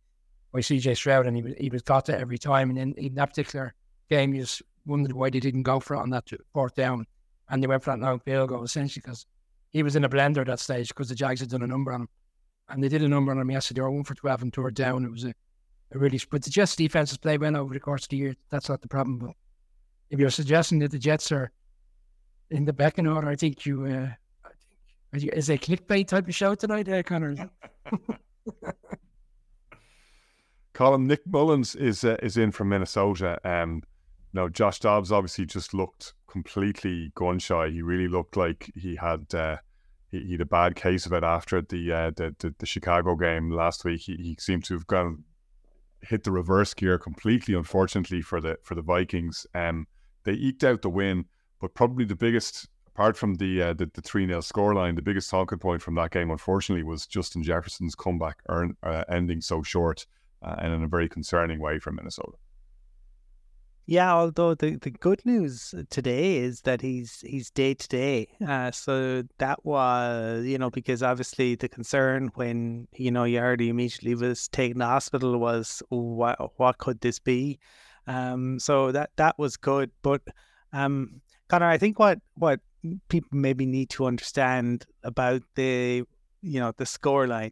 by 0.52 0.60
CJ 0.60 0.96
Stroud, 0.96 1.26
and 1.26 1.36
he 1.36 1.42
was, 1.42 1.54
he 1.58 1.70
was 1.70 1.82
got 1.82 2.06
to 2.06 2.18
every 2.18 2.38
time. 2.38 2.70
And 2.70 2.78
then 2.78 2.94
in 2.98 3.16
that 3.16 3.30
particular 3.30 3.74
game, 4.10 4.34
you 4.34 4.42
just 4.42 4.62
wondered 4.86 5.14
why 5.14 5.30
they 5.30 5.40
didn't 5.40 5.64
go 5.64 5.80
for 5.80 5.96
it 5.96 6.00
on 6.00 6.12
that 6.12 6.30
fourth 6.54 6.76
down. 6.76 7.06
And 7.54 7.62
they 7.62 7.68
went 7.68 7.84
for 7.84 7.92
that 7.92 8.00
long 8.00 8.20
field 8.20 8.50
goal 8.50 8.64
essentially 8.64 9.04
because 9.06 9.28
he 9.70 9.84
was 9.84 9.96
in 9.96 10.06
a 10.06 10.10
blender 10.10 10.40
at 10.40 10.48
that 10.48 10.60
stage 10.60 10.88
because 10.88 11.08
the 11.08 11.14
Jags 11.14 11.40
had 11.40 11.52
done 11.52 11.62
a 11.62 11.68
number 11.68 11.94
on 11.94 12.02
him. 12.02 12.10
And 12.68 12.84
they 12.84 12.90
did 12.90 13.04
a 13.04 13.08
number 13.08 13.32
on 13.32 13.38
him 13.38 13.52
yesterday. 13.52 13.78
They 13.78 13.84
were 13.84 13.92
one 13.92 14.04
for 14.04 14.16
12 14.16 14.42
and 14.42 14.52
third 14.52 14.74
down. 14.74 15.06
It 15.06 15.12
was 15.12 15.24
a, 15.24 15.36
a 15.92 16.00
really, 16.00 16.20
but 16.32 16.42
the 16.42 16.50
Jets 16.50 16.76
defense 16.76 17.12
has 17.12 17.20
played 17.20 17.42
well 17.42 17.56
over 17.56 17.72
the 17.72 17.80
course 17.80 18.06
of 18.06 18.10
the 18.10 18.18
year. 18.18 18.36
That's 18.50 18.70
not 18.70 18.82
the 18.82 18.88
problem. 18.88 19.20
But 19.20 19.34
if 20.10 20.20
you're 20.20 20.32
suggesting 20.32 20.80
that 20.80 20.90
the 20.90 20.98
Jets 20.98 21.32
are 21.32 21.52
in 22.50 22.66
the 22.66 22.74
back 22.74 22.98
in 22.98 23.06
order, 23.06 23.30
I 23.30 23.36
think 23.36 23.68
you, 23.68 23.86
uh, 23.86 24.10
I 25.14 25.20
think, 25.20 25.34
is 25.34 25.52
a 25.52 25.58
clickbait 25.60 26.08
type 26.08 26.28
of 26.28 26.34
show 26.34 26.56
tonight, 26.56 26.90
uh, 26.90 27.04
Connor? 27.04 27.36
Colm 30.74 31.06
Nick 31.06 31.24
Mullens 31.28 31.76
is 31.76 32.04
uh, 32.04 32.18
is 32.24 32.36
in 32.36 32.52
from 32.52 32.70
Minnesota. 32.70 33.40
Um, 33.48 33.84
no, 34.34 34.50
Josh 34.50 34.80
Dobbs 34.80 35.12
obviously 35.12 35.46
just 35.46 35.76
looked 35.76 36.16
completely 36.34 37.12
gun 37.16 37.40
shy. 37.40 37.70
He 37.70 37.82
really 37.82 38.08
looked 38.08 38.36
like 38.36 38.72
he 38.76 38.98
had 38.98 39.34
uh, 39.34 39.58
he, 40.10 40.20
he, 40.26 40.32
had 40.34 40.42
a 40.42 40.46
bad 40.46 40.76
case 40.76 41.06
of 41.06 41.14
it 41.14 41.24
after 41.24 41.62
the 41.62 41.92
uh, 41.92 42.12
the, 42.16 42.36
the, 42.40 42.56
the 42.58 42.66
Chicago 42.66 43.16
game 43.16 43.52
last 43.52 43.86
week. 43.86 44.02
He, 44.02 44.16
he 44.16 44.36
seemed 44.40 44.66
to 44.66 44.74
have 44.74 44.88
gone 44.88 45.24
hit 46.02 46.24
the 46.24 46.32
reverse 46.32 46.74
gear 46.74 46.98
completely. 46.98 47.54
Unfortunately 47.54 48.22
for 48.22 48.42
the 48.42 48.58
for 48.64 48.76
the 48.76 48.82
Vikings, 48.82 49.46
um, 49.54 49.88
they 50.24 50.34
eked 50.34 50.64
out 50.64 50.82
the 50.82 50.90
win, 50.90 51.26
but 51.62 51.76
probably 51.76 52.04
the 52.04 52.16
biggest 52.16 52.68
apart 52.88 53.16
from 53.16 53.36
the 53.36 53.62
uh, 53.62 53.74
the, 53.74 53.90
the 53.94 54.02
three 54.02 54.26
0 54.26 54.40
scoreline, 54.40 54.96
the 54.96 55.02
biggest 55.02 55.30
talking 55.30 55.60
point 55.60 55.82
from 55.82 55.96
that 55.96 56.12
game, 56.12 56.32
unfortunately, 56.32 56.84
was 56.84 57.06
Justin 57.06 57.44
Jefferson's 57.44 57.96
comeback 57.96 58.40
earn, 58.50 58.76
uh, 58.84 59.04
ending 59.08 59.40
so 59.40 59.62
short 59.62 60.08
uh, 60.42 60.56
and 60.58 60.74
in 60.74 60.84
a 60.84 60.88
very 60.88 61.08
concerning 61.08 61.60
way 61.60 61.80
for 61.80 61.92
Minnesota. 61.92 62.38
Yeah, 63.86 64.14
although 64.14 64.56
the, 64.56 64.78
the 64.78 64.92
good 64.92 65.26
news 65.26 65.76
today 65.90 66.38
is 66.38 66.62
that 66.62 66.82
he's 66.82 67.20
he's 67.20 67.50
day 67.50 67.74
to 67.74 67.88
day. 67.90 68.28
Uh, 68.46 68.72
so 68.72 69.24
that 69.40 69.66
was 69.66 70.46
you 70.46 70.58
know 70.58 70.70
because 70.70 71.04
obviously 71.04 71.56
the 71.56 71.68
concern 71.68 72.32
when 72.36 72.88
you 72.94 73.12
know 73.12 73.26
you 73.26 73.42
he 73.60 73.70
immediately 73.70 74.16
was 74.16 74.48
taken 74.48 74.80
to 74.80 74.86
hospital 74.86 75.38
was 75.38 75.84
what 75.90 76.38
what 76.58 76.78
could 76.78 77.02
this 77.02 77.20
be? 77.20 77.60
Um, 78.08 78.58
so 78.58 78.94
that 78.94 79.10
that 79.18 79.38
was 79.38 79.58
good. 79.58 79.92
But 80.02 80.22
um, 80.72 81.22
Connor, 81.50 81.68
I 81.68 81.78
think 81.78 82.00
what 82.00 82.20
what 82.36 82.62
people 83.10 83.38
maybe 83.38 83.66
need 83.66 83.90
to 83.92 84.06
understand 84.06 84.86
about 85.04 85.42
the 85.56 86.04
you 86.42 86.60
know 86.60 86.72
the 86.78 86.86
score 86.86 87.28
line 87.28 87.52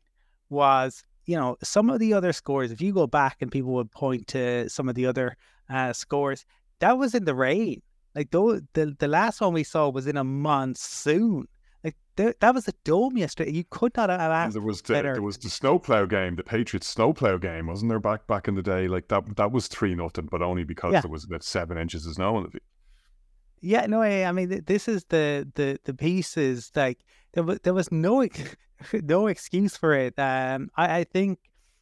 was 0.49 1.03
you 1.25 1.35
know, 1.35 1.55
some 1.63 1.89
of 1.89 1.99
the 1.99 2.13
other 2.13 2.33
scores, 2.33 2.71
if 2.71 2.81
you 2.81 2.93
go 2.93 3.07
back 3.07 3.37
and 3.41 3.51
people 3.51 3.71
would 3.73 3.91
point 3.91 4.27
to 4.27 4.67
some 4.69 4.89
of 4.89 4.95
the 4.95 5.05
other 5.05 5.37
uh, 5.71 5.93
scores, 5.93 6.45
that 6.79 6.97
was 6.97 7.15
in 7.15 7.25
the 7.25 7.35
rain. 7.35 7.81
Like 8.15 8.31
the, 8.31 8.65
the 8.73 8.95
the 8.99 9.07
last 9.07 9.39
one 9.39 9.53
we 9.53 9.63
saw 9.63 9.89
was 9.89 10.07
in 10.07 10.17
a 10.17 10.23
monsoon. 10.23 11.47
Like 11.83 11.95
th- 12.17 12.35
that 12.41 12.53
was 12.53 12.67
a 12.67 12.73
dome 12.83 13.17
yesterday. 13.17 13.51
You 13.51 13.63
could 13.69 13.95
not 13.95 14.09
have 14.09 14.19
asked 14.19 14.53
there 14.53 14.61
was 14.61 14.81
the, 14.81 14.93
better. 14.93 15.13
there 15.13 15.21
was 15.21 15.37
the 15.37 15.49
snowplow 15.49 16.05
game, 16.05 16.35
the 16.35 16.43
Patriots 16.43 16.87
snowplow 16.87 17.37
game, 17.37 17.67
wasn't 17.67 17.89
there 17.89 17.99
back 17.99 18.27
back 18.27 18.47
in 18.47 18.55
the 18.55 18.61
day? 18.61 18.87
Like 18.87 19.07
that 19.07 19.37
that 19.37 19.51
was 19.51 19.67
three 19.67 19.95
nothing, 19.95 20.27
but 20.29 20.41
only 20.41 20.65
because 20.65 20.93
yeah. 20.93 21.01
there 21.01 21.11
was 21.11 21.23
about 21.23 21.43
seven 21.43 21.77
inches 21.77 22.05
of 22.05 22.15
snow 22.15 22.37
in 22.37 22.43
the 22.43 22.49
field. 22.49 22.63
Yeah, 23.61 23.85
no, 23.85 24.01
I, 24.01 24.25
I 24.25 24.31
mean 24.31 24.63
this 24.65 24.87
is 24.87 25.05
the 25.05 25.47
the 25.55 25.79
the 25.85 25.93
pieces 25.93 26.71
like 26.75 26.99
there 27.33 27.43
was 27.43 27.59
there 27.63 27.73
was 27.73 27.91
no 27.91 28.27
no 28.93 29.27
excuse 29.27 29.77
for 29.77 29.93
it. 29.93 30.13
Um, 30.17 30.69
I, 30.75 30.99
I 30.99 31.03
think 31.05 31.39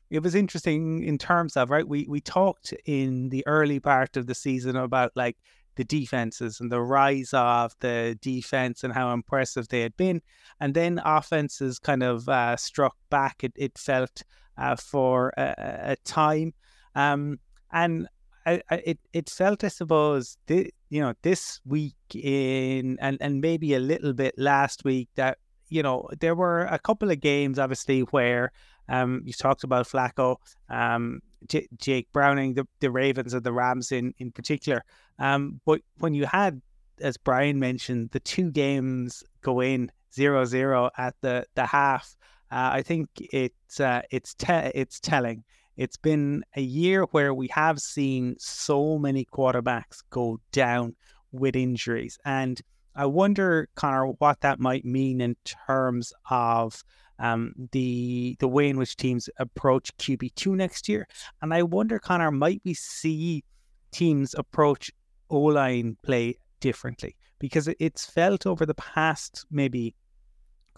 it 0.09 0.23
was 0.23 0.35
interesting 0.35 1.03
in 1.03 1.17
terms 1.17 1.55
of 1.55 1.69
right. 1.69 1.87
We 1.87 2.05
we 2.09 2.21
talked 2.21 2.73
in 2.85 3.29
the 3.29 3.45
early 3.45 3.79
part 3.79 4.17
of 4.17 4.27
the 4.27 4.35
season 4.35 4.75
about 4.75 5.11
like 5.15 5.37
the 5.75 5.83
defenses 5.83 6.59
and 6.59 6.71
the 6.71 6.81
rise 6.81 7.29
of 7.33 7.73
the 7.79 8.17
defense 8.21 8.83
and 8.83 8.93
how 8.93 9.13
impressive 9.13 9.67
they 9.67 9.81
had 9.81 9.95
been, 9.97 10.21
and 10.59 10.73
then 10.73 11.01
offenses 11.05 11.79
kind 11.79 12.03
of 12.03 12.27
uh, 12.27 12.57
struck 12.57 12.95
back. 13.09 13.43
It 13.43 13.53
it 13.55 13.77
felt 13.77 14.23
uh, 14.57 14.75
for 14.75 15.31
a, 15.37 15.91
a 15.91 15.95
time, 16.05 16.53
um, 16.95 17.39
and 17.71 18.07
I, 18.45 18.61
I, 18.69 18.75
it 18.85 18.99
it 19.13 19.29
felt 19.29 19.63
I 19.63 19.67
suppose 19.67 20.37
the, 20.47 20.73
you 20.89 21.01
know 21.01 21.13
this 21.21 21.61
week 21.65 21.95
in 22.13 22.97
and 22.99 23.17
and 23.21 23.41
maybe 23.41 23.75
a 23.75 23.79
little 23.79 24.13
bit 24.13 24.33
last 24.37 24.83
week 24.83 25.09
that 25.15 25.37
you 25.69 25.83
know, 25.83 26.09
there 26.19 26.35
were 26.35 26.61
a 26.65 26.79
couple 26.79 27.09
of 27.11 27.19
games, 27.21 27.59
obviously, 27.59 28.01
where 28.01 28.51
um, 28.89 29.21
you 29.23 29.33
talked 29.33 29.63
about 29.63 29.87
Flacco, 29.87 30.37
um, 30.69 31.21
J- 31.47 31.67
Jake 31.77 32.11
Browning, 32.11 32.55
the, 32.55 32.67
the 32.79 32.91
Ravens 32.91 33.33
and 33.33 33.43
the 33.43 33.53
Rams 33.53 33.91
in, 33.91 34.13
in 34.17 34.31
particular. 34.31 34.83
Um, 35.19 35.61
but 35.65 35.81
when 35.99 36.13
you 36.13 36.25
had, 36.25 36.61
as 36.99 37.15
Brian 37.17 37.59
mentioned, 37.59 38.09
the 38.11 38.19
two 38.19 38.51
games 38.51 39.23
go 39.41 39.61
in 39.61 39.91
0 40.13 40.43
0 40.45 40.89
at 40.97 41.15
the, 41.21 41.45
the 41.55 41.65
half, 41.65 42.17
uh, 42.51 42.71
I 42.73 42.81
think 42.81 43.09
it's, 43.15 43.79
uh, 43.79 44.01
it's, 44.09 44.33
te- 44.33 44.71
it's 44.73 44.99
telling. 44.99 45.43
It's 45.77 45.97
been 45.97 46.43
a 46.55 46.61
year 46.61 47.03
where 47.11 47.33
we 47.33 47.47
have 47.49 47.79
seen 47.79 48.35
so 48.37 48.97
many 48.97 49.23
quarterbacks 49.23 50.03
go 50.09 50.39
down 50.51 50.95
with 51.31 51.55
injuries. 51.55 52.17
And 52.25 52.59
I 52.95 53.05
wonder, 53.05 53.69
Connor, 53.75 54.07
what 54.07 54.41
that 54.41 54.59
might 54.59 54.83
mean 54.83 55.21
in 55.21 55.37
terms 55.45 56.11
of 56.29 56.83
um, 57.19 57.53
the 57.71 58.35
the 58.39 58.47
way 58.47 58.69
in 58.69 58.77
which 58.77 58.95
teams 58.95 59.29
approach 59.37 59.95
QB 59.97 60.35
two 60.35 60.55
next 60.55 60.89
year. 60.89 61.07
And 61.41 61.53
I 61.53 61.63
wonder, 61.63 61.99
Connor, 61.99 62.31
might 62.31 62.61
we 62.63 62.73
see 62.73 63.43
teams 63.91 64.33
approach 64.37 64.91
O 65.29 65.39
line 65.39 65.97
play 66.03 66.37
differently 66.59 67.15
because 67.39 67.69
it's 67.79 68.05
felt 68.05 68.45
over 68.45 68.65
the 68.65 68.73
past 68.75 69.45
maybe 69.51 69.95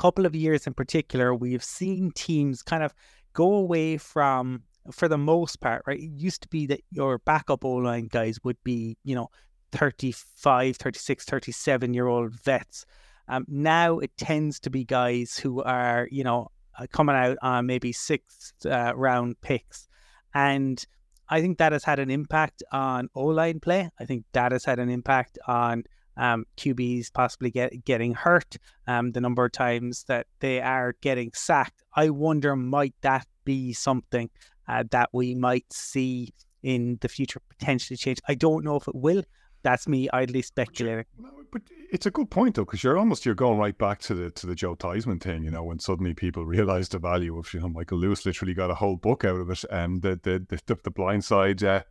couple 0.01 0.25
of 0.25 0.35
years 0.35 0.65
in 0.65 0.73
particular, 0.73 1.35
we've 1.35 1.63
seen 1.63 2.11
teams 2.15 2.63
kind 2.63 2.81
of 2.81 2.93
go 3.33 3.53
away 3.53 3.97
from, 3.97 4.63
for 4.91 5.07
the 5.07 5.17
most 5.17 5.61
part, 5.61 5.83
right? 5.85 5.99
It 5.99 6.09
used 6.15 6.41
to 6.41 6.47
be 6.47 6.65
that 6.67 6.81
your 6.89 7.19
backup 7.19 7.63
O 7.63 7.73
line 7.73 8.07
guys 8.07 8.39
would 8.43 8.57
be, 8.63 8.97
you 9.03 9.13
know, 9.13 9.29
35, 9.73 10.77
36, 10.77 11.25
37 11.25 11.93
year 11.93 12.07
old 12.07 12.33
vets. 12.33 12.85
Um, 13.31 13.45
now 13.47 13.99
it 13.99 14.11
tends 14.17 14.59
to 14.59 14.69
be 14.69 14.83
guys 14.83 15.37
who 15.37 15.63
are, 15.63 16.07
you 16.11 16.23
know, 16.23 16.49
uh, 16.77 16.85
coming 16.91 17.15
out 17.15 17.37
on 17.41 17.65
maybe 17.65 17.93
sixth 17.93 18.65
uh, 18.65 18.91
round 18.93 19.39
picks. 19.39 19.87
And 20.33 20.83
I 21.29 21.39
think 21.39 21.57
that 21.57 21.71
has 21.71 21.85
had 21.85 21.99
an 21.99 22.11
impact 22.11 22.61
on 22.73 23.07
O 23.15 23.27
line 23.27 23.61
play. 23.61 23.89
I 23.97 24.05
think 24.05 24.25
that 24.33 24.51
has 24.51 24.65
had 24.65 24.79
an 24.79 24.89
impact 24.89 25.39
on 25.47 25.83
um, 26.17 26.45
QBs 26.57 27.13
possibly 27.13 27.51
get, 27.51 27.85
getting 27.85 28.13
hurt, 28.13 28.57
um, 28.85 29.13
the 29.13 29.21
number 29.21 29.45
of 29.45 29.53
times 29.53 30.03
that 30.09 30.27
they 30.41 30.59
are 30.59 30.93
getting 30.99 31.31
sacked. 31.33 31.83
I 31.95 32.09
wonder, 32.09 32.57
might 32.57 32.95
that 32.99 33.27
be 33.45 33.71
something 33.71 34.29
uh, 34.67 34.83
that 34.91 35.09
we 35.13 35.35
might 35.35 35.71
see 35.71 36.33
in 36.63 36.97
the 36.99 37.07
future 37.07 37.39
potentially 37.47 37.95
change? 37.95 38.19
I 38.27 38.35
don't 38.35 38.65
know 38.65 38.75
if 38.75 38.89
it 38.89 38.95
will. 38.95 39.23
That's 39.63 39.87
me 39.87 40.09
idly 40.11 40.41
speculating. 40.41 41.05
But 41.51 41.61
it's 41.91 42.05
a 42.05 42.11
good 42.11 42.29
point 42.29 42.55
though, 42.55 42.65
because 42.65 42.83
you're 42.83 42.97
almost 42.97 43.25
you're 43.25 43.35
going 43.35 43.59
right 43.59 43.77
back 43.77 43.99
to 44.01 44.15
the 44.15 44.31
to 44.31 44.47
the 44.47 44.55
Joe 44.55 44.75
Theismann 44.75 45.21
thing, 45.21 45.43
you 45.43 45.51
know, 45.51 45.63
when 45.63 45.79
suddenly 45.79 46.13
people 46.13 46.45
realised 46.57 46.93
the 46.93 46.99
value 46.99 47.37
of 47.37 47.53
you 47.53 47.59
know 47.59 47.69
Michael 47.69 47.99
Lewis 47.99 48.25
literally 48.25 48.53
got 48.53 48.71
a 48.71 48.75
whole 48.75 48.95
book 48.95 49.25
out 49.25 49.39
of 49.39 49.49
it, 49.49 49.63
and 49.69 50.01
the 50.01 50.19
the 50.21 50.59
the, 50.65 50.77
the 50.83 50.91
blind 50.91 51.23
side. 51.23 51.63
Uh, 51.63 51.83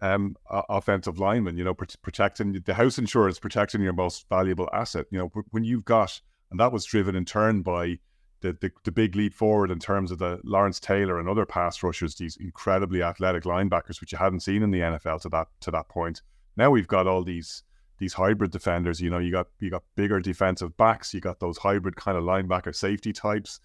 um, 0.00 0.36
offensive 0.48 1.18
lineman, 1.18 1.56
you 1.56 1.64
know, 1.64 1.74
protecting 1.74 2.52
the 2.64 2.74
house 2.74 2.98
insurance, 2.98 3.40
protecting 3.40 3.80
your 3.80 3.92
most 3.92 4.28
valuable 4.28 4.68
asset. 4.72 5.06
You 5.10 5.18
know, 5.18 5.42
when 5.50 5.64
you've 5.64 5.84
got, 5.84 6.20
and 6.52 6.60
that 6.60 6.70
was 6.70 6.84
driven 6.84 7.16
in 7.16 7.24
turn 7.24 7.62
by 7.62 7.98
the, 8.40 8.52
the, 8.52 8.70
the 8.84 8.92
big 8.92 9.16
leap 9.16 9.34
forward 9.34 9.70
in 9.70 9.78
terms 9.78 10.10
of 10.10 10.18
the 10.18 10.40
Lawrence 10.44 10.78
Taylor 10.78 11.18
and 11.18 11.28
other 11.28 11.44
pass 11.44 11.82
rushers, 11.82 12.14
these 12.14 12.36
incredibly 12.36 13.02
athletic 13.02 13.44
linebackers, 13.44 14.00
which 14.00 14.12
you 14.12 14.18
hadn't 14.18 14.40
seen 14.40 14.62
in 14.62 14.70
the 14.70 14.80
NFL 14.80 15.20
to 15.22 15.28
that 15.30 15.48
to 15.60 15.70
that 15.70 15.88
point. 15.88 16.22
Now 16.58 16.70
we've 16.70 16.88
got 16.88 17.06
all 17.06 17.22
these 17.22 17.62
these 17.98 18.12
hybrid 18.12 18.50
defenders. 18.50 19.00
You 19.00 19.10
know, 19.10 19.18
you 19.18 19.30
got 19.30 19.46
you 19.60 19.70
got 19.70 19.84
bigger 19.94 20.20
defensive 20.20 20.76
backs, 20.76 21.14
you 21.14 21.20
got 21.20 21.40
those 21.40 21.56
hybrid 21.56 21.96
kind 21.96 22.18
of 22.18 22.24
linebacker 22.24 22.74
safety 22.74 23.12
types. 23.12 23.60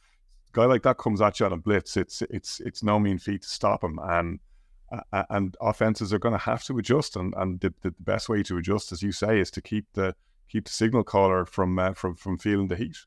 A 0.50 0.52
guy 0.54 0.66
like 0.66 0.84
that 0.84 1.00
comes 1.00 1.20
at 1.20 1.40
you 1.40 1.48
on 1.48 1.54
a 1.54 1.58
blitz. 1.58 1.98
It's 1.98 2.22
it's 2.30 2.60
it's 2.60 2.84
no 2.84 3.00
mean 3.00 3.18
feat 3.18 3.42
to 3.42 3.50
stop 3.50 3.84
him. 3.84 4.00
And 4.02 4.40
and 5.30 5.58
offenses 5.60 6.14
are 6.14 6.20
going 6.20 6.34
to 6.34 6.38
have 6.38 6.64
to 6.66 6.78
adjust. 6.78 7.16
And, 7.16 7.34
and 7.36 7.60
the, 7.60 7.74
the 7.82 7.96
best 8.00 8.30
way 8.30 8.44
to 8.44 8.58
adjust, 8.58 8.92
as 8.92 9.02
you 9.02 9.12
say, 9.12 9.40
is 9.40 9.50
to 9.52 9.62
keep 9.62 9.88
the 9.94 10.16
keep 10.48 10.66
the 10.66 10.72
signal 10.72 11.04
caller 11.04 11.46
from 11.46 11.80
uh, 11.80 11.94
from 11.94 12.16
from 12.16 12.38
feeling 12.38 12.68
the 12.68 12.76
heat. 12.76 12.98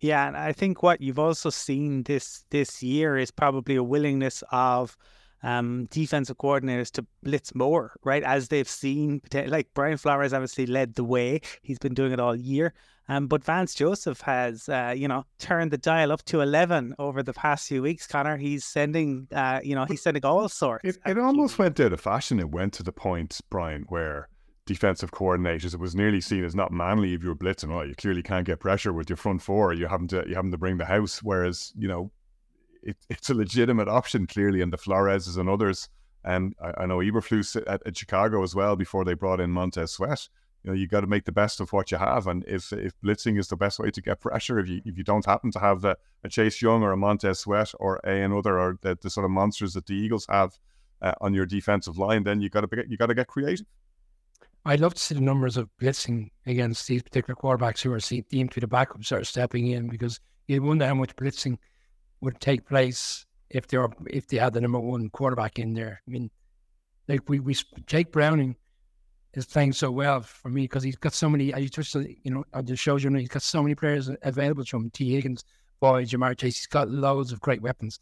Yeah, 0.00 0.26
and 0.26 0.36
I 0.36 0.52
think 0.52 0.82
what 0.82 1.00
you've 1.00 1.20
also 1.20 1.50
seen 1.50 2.02
this 2.02 2.44
this 2.50 2.82
year 2.82 3.16
is 3.16 3.30
probably 3.30 3.76
a 3.76 3.84
willingness 3.84 4.42
of 4.50 4.96
um, 5.42 5.86
defensive 5.90 6.38
coordinators 6.38 6.90
to 6.92 7.06
blitz 7.22 7.54
more, 7.54 7.92
right? 8.04 8.22
As 8.22 8.48
they've 8.48 8.68
seen, 8.68 9.20
like 9.46 9.68
Brian 9.74 9.96
Flores 9.96 10.32
obviously 10.32 10.66
led 10.66 10.94
the 10.94 11.04
way. 11.04 11.40
He's 11.62 11.78
been 11.78 11.94
doing 11.94 12.12
it 12.12 12.20
all 12.20 12.36
year. 12.36 12.74
Um, 13.08 13.26
but 13.26 13.42
Vance 13.44 13.74
Joseph 13.74 14.20
has, 14.20 14.68
uh, 14.68 14.94
you 14.96 15.08
know, 15.08 15.26
turned 15.38 15.70
the 15.70 15.78
dial 15.78 16.12
up 16.12 16.24
to 16.26 16.40
11 16.40 16.94
over 16.98 17.22
the 17.22 17.32
past 17.32 17.68
few 17.68 17.82
weeks, 17.82 18.06
Connor. 18.06 18.36
He's 18.36 18.64
sending, 18.64 19.26
uh, 19.32 19.60
you 19.62 19.74
know, 19.74 19.84
he's 19.84 20.02
sending 20.02 20.24
all 20.24 20.48
sorts. 20.48 20.84
It, 20.84 20.98
it 21.04 21.18
almost 21.18 21.58
went 21.58 21.80
out 21.80 21.92
of 21.92 22.00
fashion. 22.00 22.38
It 22.38 22.50
went 22.50 22.72
to 22.74 22.82
the 22.82 22.92
point, 22.92 23.40
Brian, 23.50 23.84
where 23.88 24.28
defensive 24.66 25.10
coordinators, 25.10 25.74
it 25.74 25.80
was 25.80 25.96
nearly 25.96 26.20
seen 26.20 26.44
as 26.44 26.54
not 26.54 26.70
manly 26.70 27.14
if 27.14 27.22
you 27.22 27.30
were 27.30 27.34
blitzing. 27.34 27.72
Oh, 27.72 27.82
you 27.82 27.94
clearly 27.96 28.22
can't 28.22 28.46
get 28.46 28.60
pressure 28.60 28.92
with 28.92 29.10
your 29.10 29.16
front 29.16 29.42
four. 29.42 29.72
You 29.72 29.88
having 29.88 30.08
to, 30.08 30.24
you 30.28 30.36
having 30.36 30.52
to 30.52 30.58
bring 30.58 30.78
the 30.78 30.84
house. 30.84 31.22
Whereas, 31.22 31.72
you 31.76 31.88
know, 31.88 32.12
it, 32.82 32.96
it's 33.08 33.30
a 33.30 33.34
legitimate 33.34 33.88
option 33.88 34.26
clearly, 34.26 34.60
and 34.60 34.72
the 34.72 34.78
Floreses 34.78 35.38
and 35.38 35.48
others. 35.48 35.88
And 36.24 36.54
I, 36.62 36.82
I 36.82 36.86
know 36.86 36.98
Eberflus 36.98 37.56
at, 37.66 37.86
at, 37.86 37.96
Chicago 37.96 38.42
as 38.42 38.54
well 38.54 38.76
before 38.76 39.04
they 39.04 39.14
brought 39.14 39.40
in 39.40 39.50
Montez 39.50 39.92
Sweat. 39.92 40.28
You 40.62 40.70
know, 40.70 40.76
you 40.76 40.86
got 40.86 41.00
to 41.00 41.08
make 41.08 41.24
the 41.24 41.32
best 41.32 41.60
of 41.60 41.72
what 41.72 41.90
you 41.90 41.98
have, 41.98 42.28
and 42.28 42.44
if 42.46 42.72
if 42.72 42.92
blitzing 43.04 43.36
is 43.38 43.48
the 43.48 43.56
best 43.56 43.80
way 43.80 43.90
to 43.90 44.00
get 44.00 44.20
pressure, 44.20 44.60
if 44.60 44.68
you 44.68 44.80
if 44.84 44.96
you 44.96 45.02
don't 45.02 45.26
happen 45.26 45.50
to 45.52 45.58
have 45.58 45.80
the, 45.80 45.98
a 46.22 46.28
Chase 46.28 46.62
Young 46.62 46.82
or 46.82 46.92
a 46.92 46.96
Montez 46.96 47.40
Sweat 47.40 47.72
or 47.80 48.00
a 48.04 48.22
another 48.22 48.60
or 48.60 48.78
the, 48.82 48.96
the 49.00 49.10
sort 49.10 49.24
of 49.24 49.32
monsters 49.32 49.74
that 49.74 49.86
the 49.86 49.94
Eagles 49.94 50.26
have 50.28 50.56
uh, 51.02 51.14
on 51.20 51.34
your 51.34 51.46
defensive 51.46 51.98
line, 51.98 52.22
then 52.22 52.40
you 52.40 52.48
got 52.48 52.70
to 52.70 52.84
you 52.88 52.96
got 52.96 53.06
to 53.06 53.14
get 53.14 53.26
creative. 53.26 53.66
I'd 54.64 54.78
love 54.78 54.94
to 54.94 55.00
see 55.00 55.16
the 55.16 55.20
numbers 55.20 55.56
of 55.56 55.68
blitzing 55.80 56.30
against 56.46 56.86
these 56.86 57.02
particular 57.02 57.34
quarterbacks 57.34 57.80
who 57.80 57.92
are 57.92 58.22
deemed 58.30 58.52
to 58.52 58.60
be 58.60 58.66
the 58.66 58.68
backups 58.68 59.10
are 59.10 59.24
stepping 59.24 59.66
in 59.66 59.88
because 59.88 60.20
you 60.46 60.62
wonder 60.62 60.86
how 60.86 60.94
much 60.94 61.16
blitzing 61.16 61.58
would 62.22 62.40
take 62.40 62.66
place 62.66 63.26
if 63.50 63.66
they 63.66 63.76
are 63.76 63.90
if 64.06 64.28
they 64.28 64.38
had 64.38 64.54
the 64.54 64.60
number 64.60 64.78
one 64.78 65.10
quarterback 65.10 65.58
in 65.58 65.74
there. 65.74 66.00
I 66.06 66.10
mean, 66.10 66.30
like 67.08 67.28
we 67.28 67.40
we 67.40 67.54
Jake 67.86 68.10
Browning 68.10 68.56
is 69.34 69.44
playing 69.44 69.72
so 69.72 69.90
well 69.90 70.20
for 70.20 70.48
me 70.48 70.62
because 70.62 70.82
he's 70.82 70.96
got 70.96 71.12
so 71.12 71.28
many. 71.28 71.54
I 71.54 71.66
touched, 71.66 71.94
you 71.94 72.30
know, 72.30 72.44
I 72.54 72.62
just 72.62 72.82
showed 72.82 73.02
you, 73.02 73.12
he's 73.14 73.28
got 73.28 73.42
so 73.42 73.62
many 73.62 73.74
players 73.74 74.10
available 74.22 74.64
to 74.64 74.76
him. 74.76 74.90
Tee 74.90 75.14
Higgins, 75.14 75.44
Boyd, 75.80 76.08
Ja'Marr 76.08 76.36
Chase. 76.36 76.58
He's 76.58 76.66
got 76.66 76.90
loads 76.90 77.32
of 77.32 77.40
great 77.40 77.62
weapons. 77.62 77.98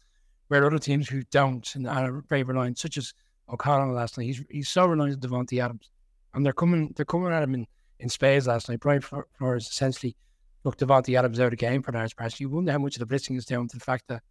Where 0.49 0.65
other 0.65 0.79
teams 0.79 1.07
who 1.07 1.23
don't 1.31 1.75
and 1.75 1.87
are 1.87 2.23
very 2.27 2.43
reliant, 2.43 2.77
such 2.77 2.97
as 2.97 3.13
O'Connell 3.49 3.95
last 3.95 4.17
night, 4.17 4.25
he's 4.25 4.43
he's 4.49 4.69
so 4.69 4.85
reliant 4.85 5.23
on 5.23 5.29
Davante 5.29 5.63
Adams, 5.63 5.89
and 6.33 6.45
they're 6.45 6.53
coming 6.53 6.93
they're 6.95 7.05
coming 7.05 7.31
at 7.31 7.43
him 7.43 7.55
in, 7.55 7.65
in 7.99 8.09
spades 8.09 8.47
last 8.47 8.69
night. 8.69 8.81
Brian 8.81 9.01
Flores 9.01 9.67
essentially 9.67 10.15
look, 10.63 10.77
Davante 10.77 11.17
Adams 11.17 11.39
out 11.39 11.53
of 11.53 11.59
game 11.59 11.81
for 11.81 11.91
Lawrence 11.91 12.13
Pass. 12.13 12.39
You 12.39 12.49
wonder 12.49 12.71
how 12.71 12.77
much 12.77 12.97
of 12.97 13.07
the 13.07 13.13
blitzing 13.13 13.37
is 13.37 13.45
down 13.45 13.67
to 13.67 13.77
the 13.77 13.83
fact 13.83 14.07
that 14.07 14.21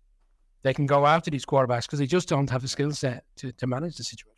they 0.63 0.75
can 0.75 0.87
go 0.87 1.07
after 1.07 1.31
these 1.31 1.47
quarterbacks 1.47 1.83
because 1.83 1.99
they 1.99 2.07
just 2.07 2.29
don't 2.29 2.51
have 2.51 2.63
the 2.63 2.69
skill 2.69 2.93
set 2.93 3.25
to, 3.37 3.53
to 3.53 3.67
manage 3.67 3.97
the 3.97 4.05
situation. 4.05 4.37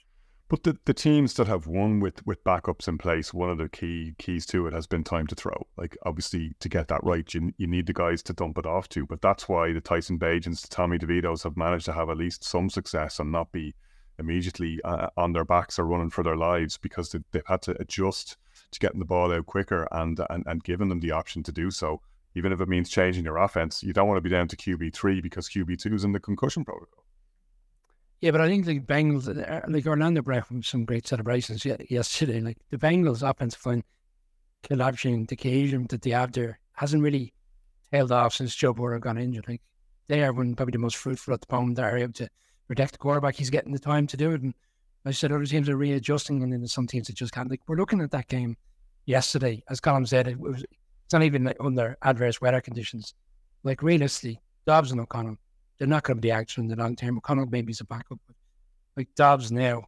But 0.49 0.65
the, 0.65 0.77
the 0.85 0.93
teams 0.93 1.33
that 1.35 1.47
have 1.47 1.67
won 1.67 1.99
with, 1.99 2.27
with 2.27 2.45
backups 2.45 2.87
in 2.87 2.99
place, 2.99 3.33
one 3.33 3.49
of 3.49 3.57
the 3.57 3.71
key 3.71 4.15
keys 4.19 4.45
to 4.47 4.67
it 4.67 4.75
has 4.75 4.87
been 4.87 5.03
time 5.03 5.27
to 5.29 5.35
throw. 5.35 5.67
Like 5.79 5.97
obviously 6.05 6.53
to 6.61 6.69
get 6.69 6.89
that 6.89 7.03
right, 7.03 7.33
you, 7.33 7.53
you 7.57 7.67
need 7.67 7.87
the 7.87 7.95
guys 7.95 8.23
to 8.25 8.35
dump 8.35 8.59
it 8.59 8.67
off 8.67 8.87
to. 8.91 9.07
But 9.07 9.23
that's 9.23 9.49
why 9.49 9.73
the 9.73 9.81
Tyson 9.81 10.19
Bagents, 10.19 10.61
the 10.61 10.69
Tommy 10.69 10.99
DeVitos 10.99 11.45
have 11.45 11.57
managed 11.57 11.87
to 11.87 11.95
have 11.95 12.11
at 12.11 12.19
least 12.19 12.45
some 12.45 12.69
success 12.69 13.19
and 13.19 13.33
not 13.33 13.51
be 13.51 13.75
immediately 14.19 14.79
uh, 14.85 15.09
on 15.17 15.33
their 15.33 15.47
backs 15.47 15.79
or 15.79 15.87
running 15.87 16.11
for 16.11 16.23
their 16.23 16.37
lives 16.37 16.77
because 16.77 17.11
they, 17.11 17.21
they've 17.31 17.47
had 17.47 17.63
to 17.63 17.81
adjust 17.81 18.37
to 18.73 18.81
getting 18.81 18.99
the 18.99 19.05
ball 19.07 19.33
out 19.33 19.47
quicker 19.47 19.87
and, 19.93 20.21
and 20.31 20.45
and 20.47 20.65
giving 20.65 20.89
them 20.89 21.01
the 21.01 21.13
option 21.13 21.43
to 21.45 21.53
do 21.53 21.71
so. 21.71 22.01
Even 22.35 22.53
if 22.53 22.61
it 22.61 22.69
means 22.69 22.89
changing 22.89 23.25
your 23.25 23.37
offense, 23.37 23.83
you 23.83 23.93
don't 23.93 24.09
want 24.09 24.17
to 24.17 24.23
be 24.23 24.31
down 24.31 24.49
to 24.49 24.57
QB 24.57 24.95
three 24.95 25.21
because 25.21 25.49
QB 25.49 25.81
two 25.81 25.95
is 25.95 26.05
in 26.05 26.13
the 26.13 26.21
concussion 26.21 26.65
protocol. 26.65 27.05
Yeah, 28.23 28.31
but 28.31 28.41
I 28.41 28.47
think 28.47 28.67
the 28.67 28.79
Bengals, 28.79 29.29
uh, 29.29 29.61
like 29.69 29.85
Orlando 29.85 30.23
Brown, 30.23 30.63
some 30.63 30.85
great 30.85 31.09
celebrations 31.09 31.65
yesterday. 31.65 32.41
Like 32.41 32.59
the 32.71 32.79
Bengals' 32.79 33.29
offensive 33.29 33.67
line 33.67 33.83
collapsing, 34.63 35.27
the 35.27 35.35
occasion 35.35 35.87
that 35.91 36.03
they 36.03 36.11
have 36.11 36.31
there 36.31 36.61
hasn't 36.75 37.03
really 37.03 37.35
held 37.93 38.13
off 38.13 38.35
since 38.35 38.55
Joe 38.55 38.73
Burrow 38.73 39.01
got 39.01 39.19
injured. 39.19 39.49
Like 39.49 39.61
they 40.07 40.23
are 40.23 40.33
one 40.33 40.55
probably 40.55 40.73
the 40.73 40.79
most 40.79 40.97
fruitful 40.97 41.35
at 41.35 41.41
the 41.41 41.55
moment. 41.55 41.77
They're 41.77 41.99
able 41.99 42.13
to 42.15 42.29
protect 42.69 42.93
the 42.93 42.99
quarterback. 42.99 43.35
He's 43.35 43.51
getting 43.51 43.73
the 43.73 43.79
time 43.79 44.07
to 44.07 44.17
do 44.17 44.31
it, 44.33 44.41
and 44.43 44.55
I 45.05 45.11
said 45.11 45.33
other 45.33 45.45
teams 45.45 45.69
are 45.69 45.77
readjusting, 45.77 46.43
and 46.43 46.53
then 46.53 46.67
some 46.67 46.87
teams 46.87 47.09
that 47.09 47.17
just 47.17 47.33
can't. 47.33 47.51
Like 47.51 47.63
we're 47.67 47.77
looking 47.77 48.01
at 48.01 48.11
that 48.13 48.29
game 48.29 48.57
yesterday, 49.07 49.63
as 49.69 49.81
Colin 49.81 50.07
said, 50.07 50.29
it 50.29 50.39
was 50.39 50.63
it's 50.63 51.13
not 51.13 51.23
even 51.23 51.45
like 51.45 51.57
under 51.61 51.97
adverse 52.03 52.41
weather 52.41 52.61
conditions. 52.61 53.15
Like 53.65 53.83
realistically, 53.83 54.41
Dobbs 54.67 54.93
and 54.93 55.01
O'Connell, 55.01 55.37
they're 55.79 55.89
not 55.89 56.05
going 56.05 56.17
to 56.17 56.21
be 56.21 56.31
action 56.31 56.65
in 56.65 56.69
the 56.69 56.77
long 56.77 56.97
term. 56.97 57.19
O'Connell 57.19 57.47
maybe 57.47 57.73
is 57.73 57.81
a 57.81 57.85
backup, 57.85 58.19
but 58.27 58.37
like 58.97 59.09
Dobbs 59.17 59.51
now 59.51 59.85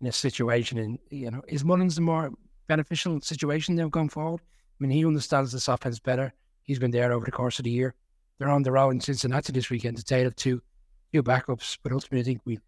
in 0.00 0.06
a 0.06 0.12
situation, 0.12 0.78
and 0.78 0.98
you 1.10 1.30
know, 1.30 1.42
is 1.48 1.64
Mullens 1.64 1.96
the 1.96 2.00
more 2.00 2.30
beneficial 2.68 3.20
situation 3.20 3.74
now 3.74 3.88
going 3.88 4.08
forward? 4.08 4.40
I 4.40 4.76
mean, 4.78 4.90
he 4.90 5.04
understands 5.04 5.52
this 5.52 5.68
offense 5.68 5.98
better. 5.98 6.32
He's 6.62 6.78
been 6.78 6.90
there 6.90 7.12
over 7.12 7.24
the 7.24 7.32
course 7.32 7.58
of 7.58 7.64
the 7.64 7.70
year. 7.70 7.94
They're 8.38 8.48
on 8.50 8.62
the 8.62 8.72
road 8.72 8.90
in 8.90 9.00
Cincinnati 9.00 9.52
this 9.52 9.70
weekend 9.70 9.96
to 9.96 10.04
take 10.04 10.34
two 10.36 10.62
two 11.12 11.22
backups, 11.22 11.78
but 11.82 11.92
ultimately, 11.92 12.20
I 12.20 12.24
think 12.24 12.40
we 12.44 12.58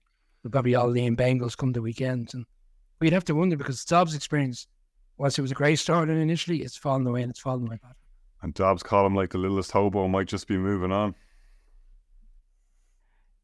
we'll 0.47 0.53
probably 0.53 0.77
all 0.77 0.91
name 0.91 1.17
Bengals 1.17 1.57
come 1.57 1.73
the 1.73 1.83
weekend. 1.83 2.31
And 2.33 2.45
we'd 3.01 3.13
have 3.13 3.25
to 3.25 3.35
wonder 3.35 3.57
because 3.57 3.85
Dobbs' 3.85 4.15
experience, 4.15 4.69
once 5.19 5.37
it 5.37 5.43
was 5.43 5.51
a 5.51 5.55
great 5.55 5.81
start 5.81 6.09
and 6.09 6.21
initially, 6.21 6.63
it's 6.63 6.77
fallen 6.77 7.05
away 7.05 7.23
and 7.23 7.31
it's 7.31 7.41
fallen 7.41 7.67
away 7.67 7.81
bad. 7.83 7.95
And 8.43 8.55
Dobbs 8.55 8.85
call 8.85 9.05
him 9.05 9.17
like 9.17 9.31
the 9.31 9.39
littlest 9.39 9.73
hobo 9.73 10.07
might 10.07 10.29
just 10.29 10.47
be 10.47 10.57
moving 10.57 10.93
on. 10.93 11.17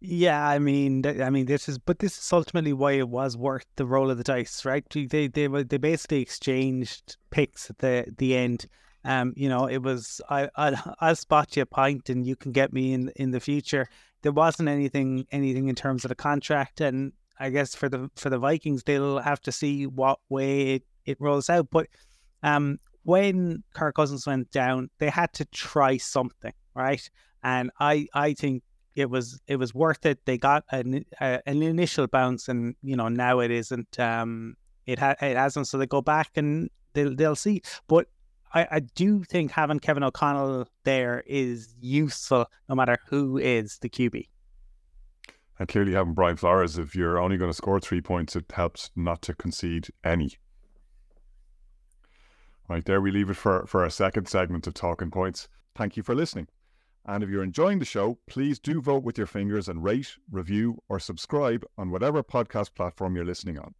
Yeah, 0.00 0.46
I 0.46 0.60
mean, 0.60 1.04
I 1.20 1.30
mean, 1.30 1.46
this 1.46 1.68
is, 1.68 1.78
but 1.78 1.98
this 1.98 2.16
is 2.18 2.32
ultimately 2.32 2.72
why 2.72 2.92
it 2.92 3.08
was 3.08 3.36
worth 3.36 3.66
the 3.74 3.86
roll 3.86 4.10
of 4.10 4.18
the 4.18 4.24
dice, 4.24 4.64
right? 4.64 4.84
They 4.90 5.28
they 5.28 5.46
they 5.46 5.76
basically 5.76 6.22
exchanged 6.22 7.16
picks 7.30 7.70
at 7.70 7.78
the 7.78 8.12
the 8.18 8.36
end. 8.36 8.66
Um, 9.04 9.32
you 9.36 9.48
know, 9.48 9.66
it 9.66 9.78
was 9.78 10.20
I 10.28 10.48
I'll, 10.56 10.96
I'll 11.00 11.16
spot 11.16 11.56
you 11.56 11.62
a 11.62 11.66
pint 11.66 12.10
and 12.10 12.26
you 12.26 12.34
can 12.34 12.50
get 12.50 12.72
me 12.72 12.92
in 12.92 13.12
in 13.14 13.30
the 13.30 13.38
future 13.38 13.88
there 14.22 14.32
wasn't 14.32 14.68
anything 14.68 15.26
anything 15.30 15.68
in 15.68 15.74
terms 15.74 16.04
of 16.04 16.08
the 16.08 16.14
contract, 16.14 16.80
and 16.80 17.12
I 17.38 17.50
guess 17.50 17.74
for 17.74 17.88
the 17.88 18.10
for 18.16 18.30
the 18.30 18.38
Vikings, 18.38 18.84
they'll 18.84 19.18
have 19.18 19.40
to 19.42 19.52
see 19.52 19.86
what 19.86 20.18
way 20.28 20.74
it 20.74 20.82
it 21.04 21.20
rolls 21.20 21.50
out. 21.50 21.68
But 21.70 21.88
um, 22.42 22.78
when 23.02 23.62
Kirk 23.74 23.96
Cousins 23.96 24.26
went 24.26 24.50
down, 24.50 24.90
they 24.98 25.10
had 25.10 25.32
to 25.34 25.44
try 25.46 25.96
something, 25.96 26.52
right? 26.74 27.08
And 27.42 27.70
I 27.80 28.06
I 28.14 28.34
think 28.34 28.62
it 28.94 29.10
was 29.10 29.40
it 29.46 29.56
was 29.56 29.74
worth 29.74 30.06
it. 30.06 30.24
They 30.24 30.38
got 30.38 30.64
an 30.70 31.04
a, 31.20 31.40
an 31.46 31.62
initial 31.62 32.06
bounce, 32.06 32.48
and 32.48 32.74
you 32.82 32.96
know 32.96 33.08
now 33.08 33.40
it 33.40 33.50
isn't. 33.50 33.98
Um, 33.98 34.56
it 34.86 34.98
ha- 34.98 35.16
it 35.20 35.36
hasn't. 35.36 35.68
So 35.68 35.78
they 35.78 35.86
go 35.86 36.00
back 36.02 36.30
and 36.36 36.70
they'll 36.92 37.14
they'll 37.14 37.36
see. 37.36 37.62
But 37.88 38.06
I, 38.54 38.68
I 38.70 38.80
do 38.80 39.24
think 39.24 39.50
having 39.52 39.78
Kevin 39.78 40.02
O'Connell 40.02 40.68
there 40.84 41.22
is 41.26 41.74
useful, 41.80 42.46
no 42.68 42.74
matter 42.74 42.98
who 43.08 43.38
is 43.38 43.78
the 43.78 43.88
QB. 43.88 44.28
And 45.58 45.68
clearly, 45.68 45.92
having 45.92 46.14
Brian 46.14 46.36
Flores, 46.36 46.78
if 46.78 46.94
you're 46.94 47.18
only 47.18 47.36
going 47.36 47.50
to 47.50 47.56
score 47.56 47.80
three 47.80 48.00
points, 48.00 48.34
it 48.34 48.50
helps 48.52 48.90
not 48.96 49.22
to 49.22 49.34
concede 49.34 49.88
any. 50.02 50.32
Right 52.68 52.84
there, 52.84 53.00
we 53.00 53.10
leave 53.10 53.30
it 53.30 53.36
for, 53.36 53.66
for 53.66 53.82
our 53.82 53.90
second 53.90 54.28
segment 54.28 54.66
of 54.66 54.74
Talking 54.74 55.10
Points. 55.10 55.48
Thank 55.74 55.96
you 55.96 56.02
for 56.02 56.14
listening. 56.14 56.48
And 57.04 57.24
if 57.24 57.30
you're 57.30 57.42
enjoying 57.42 57.80
the 57.80 57.84
show, 57.84 58.18
please 58.28 58.58
do 58.58 58.80
vote 58.80 59.02
with 59.02 59.18
your 59.18 59.26
fingers 59.26 59.68
and 59.68 59.82
rate, 59.82 60.16
review, 60.30 60.82
or 60.88 60.98
subscribe 60.98 61.64
on 61.76 61.90
whatever 61.90 62.22
podcast 62.22 62.74
platform 62.74 63.16
you're 63.16 63.24
listening 63.24 63.58
on. 63.58 63.74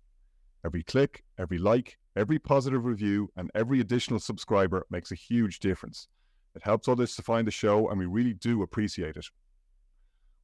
Every 0.65 0.83
click, 0.83 1.25
every 1.39 1.59
like, 1.59 1.99
every 2.17 2.39
positive 2.39 2.85
review, 2.85 3.31
and 3.37 3.51
every 3.55 3.81
additional 3.81 4.21
subscriber 4.21 4.87
makes 4.91 5.13
a 5.13 5.17
huge 5.17 5.59
difference. 5.59 6.09
It 6.55 6.63
helps 6.63 6.89
others 6.89 7.17
to 7.17 7.23
find 7.23 7.47
the 7.47 7.51
show, 7.53 7.89
and 7.89 7.99
we 7.99 8.07
really 8.07 8.35
do 8.35 8.63
appreciate 8.63 9.17
it. 9.17 9.27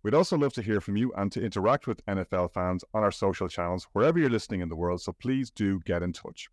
We'd 0.03 0.15
also 0.15 0.39
love 0.39 0.53
to 0.55 0.63
hear 0.63 0.81
from 0.81 0.97
you 0.97 1.13
and 1.17 1.31
to 1.33 1.45
interact 1.45 1.87
with 1.87 2.05
NFL 2.07 2.53
fans 2.53 2.85
on 2.95 3.03
our 3.03 3.11
social 3.11 3.49
channels 3.49 3.87
wherever 3.93 4.19
you're 4.19 4.31
listening 4.31 4.61
in 4.61 4.69
the 4.69 4.77
world, 4.77 5.03
so 5.03 5.13
please 5.13 5.51
do 5.51 5.81
get 5.85 6.03
in 6.03 6.13
touch. 6.13 6.49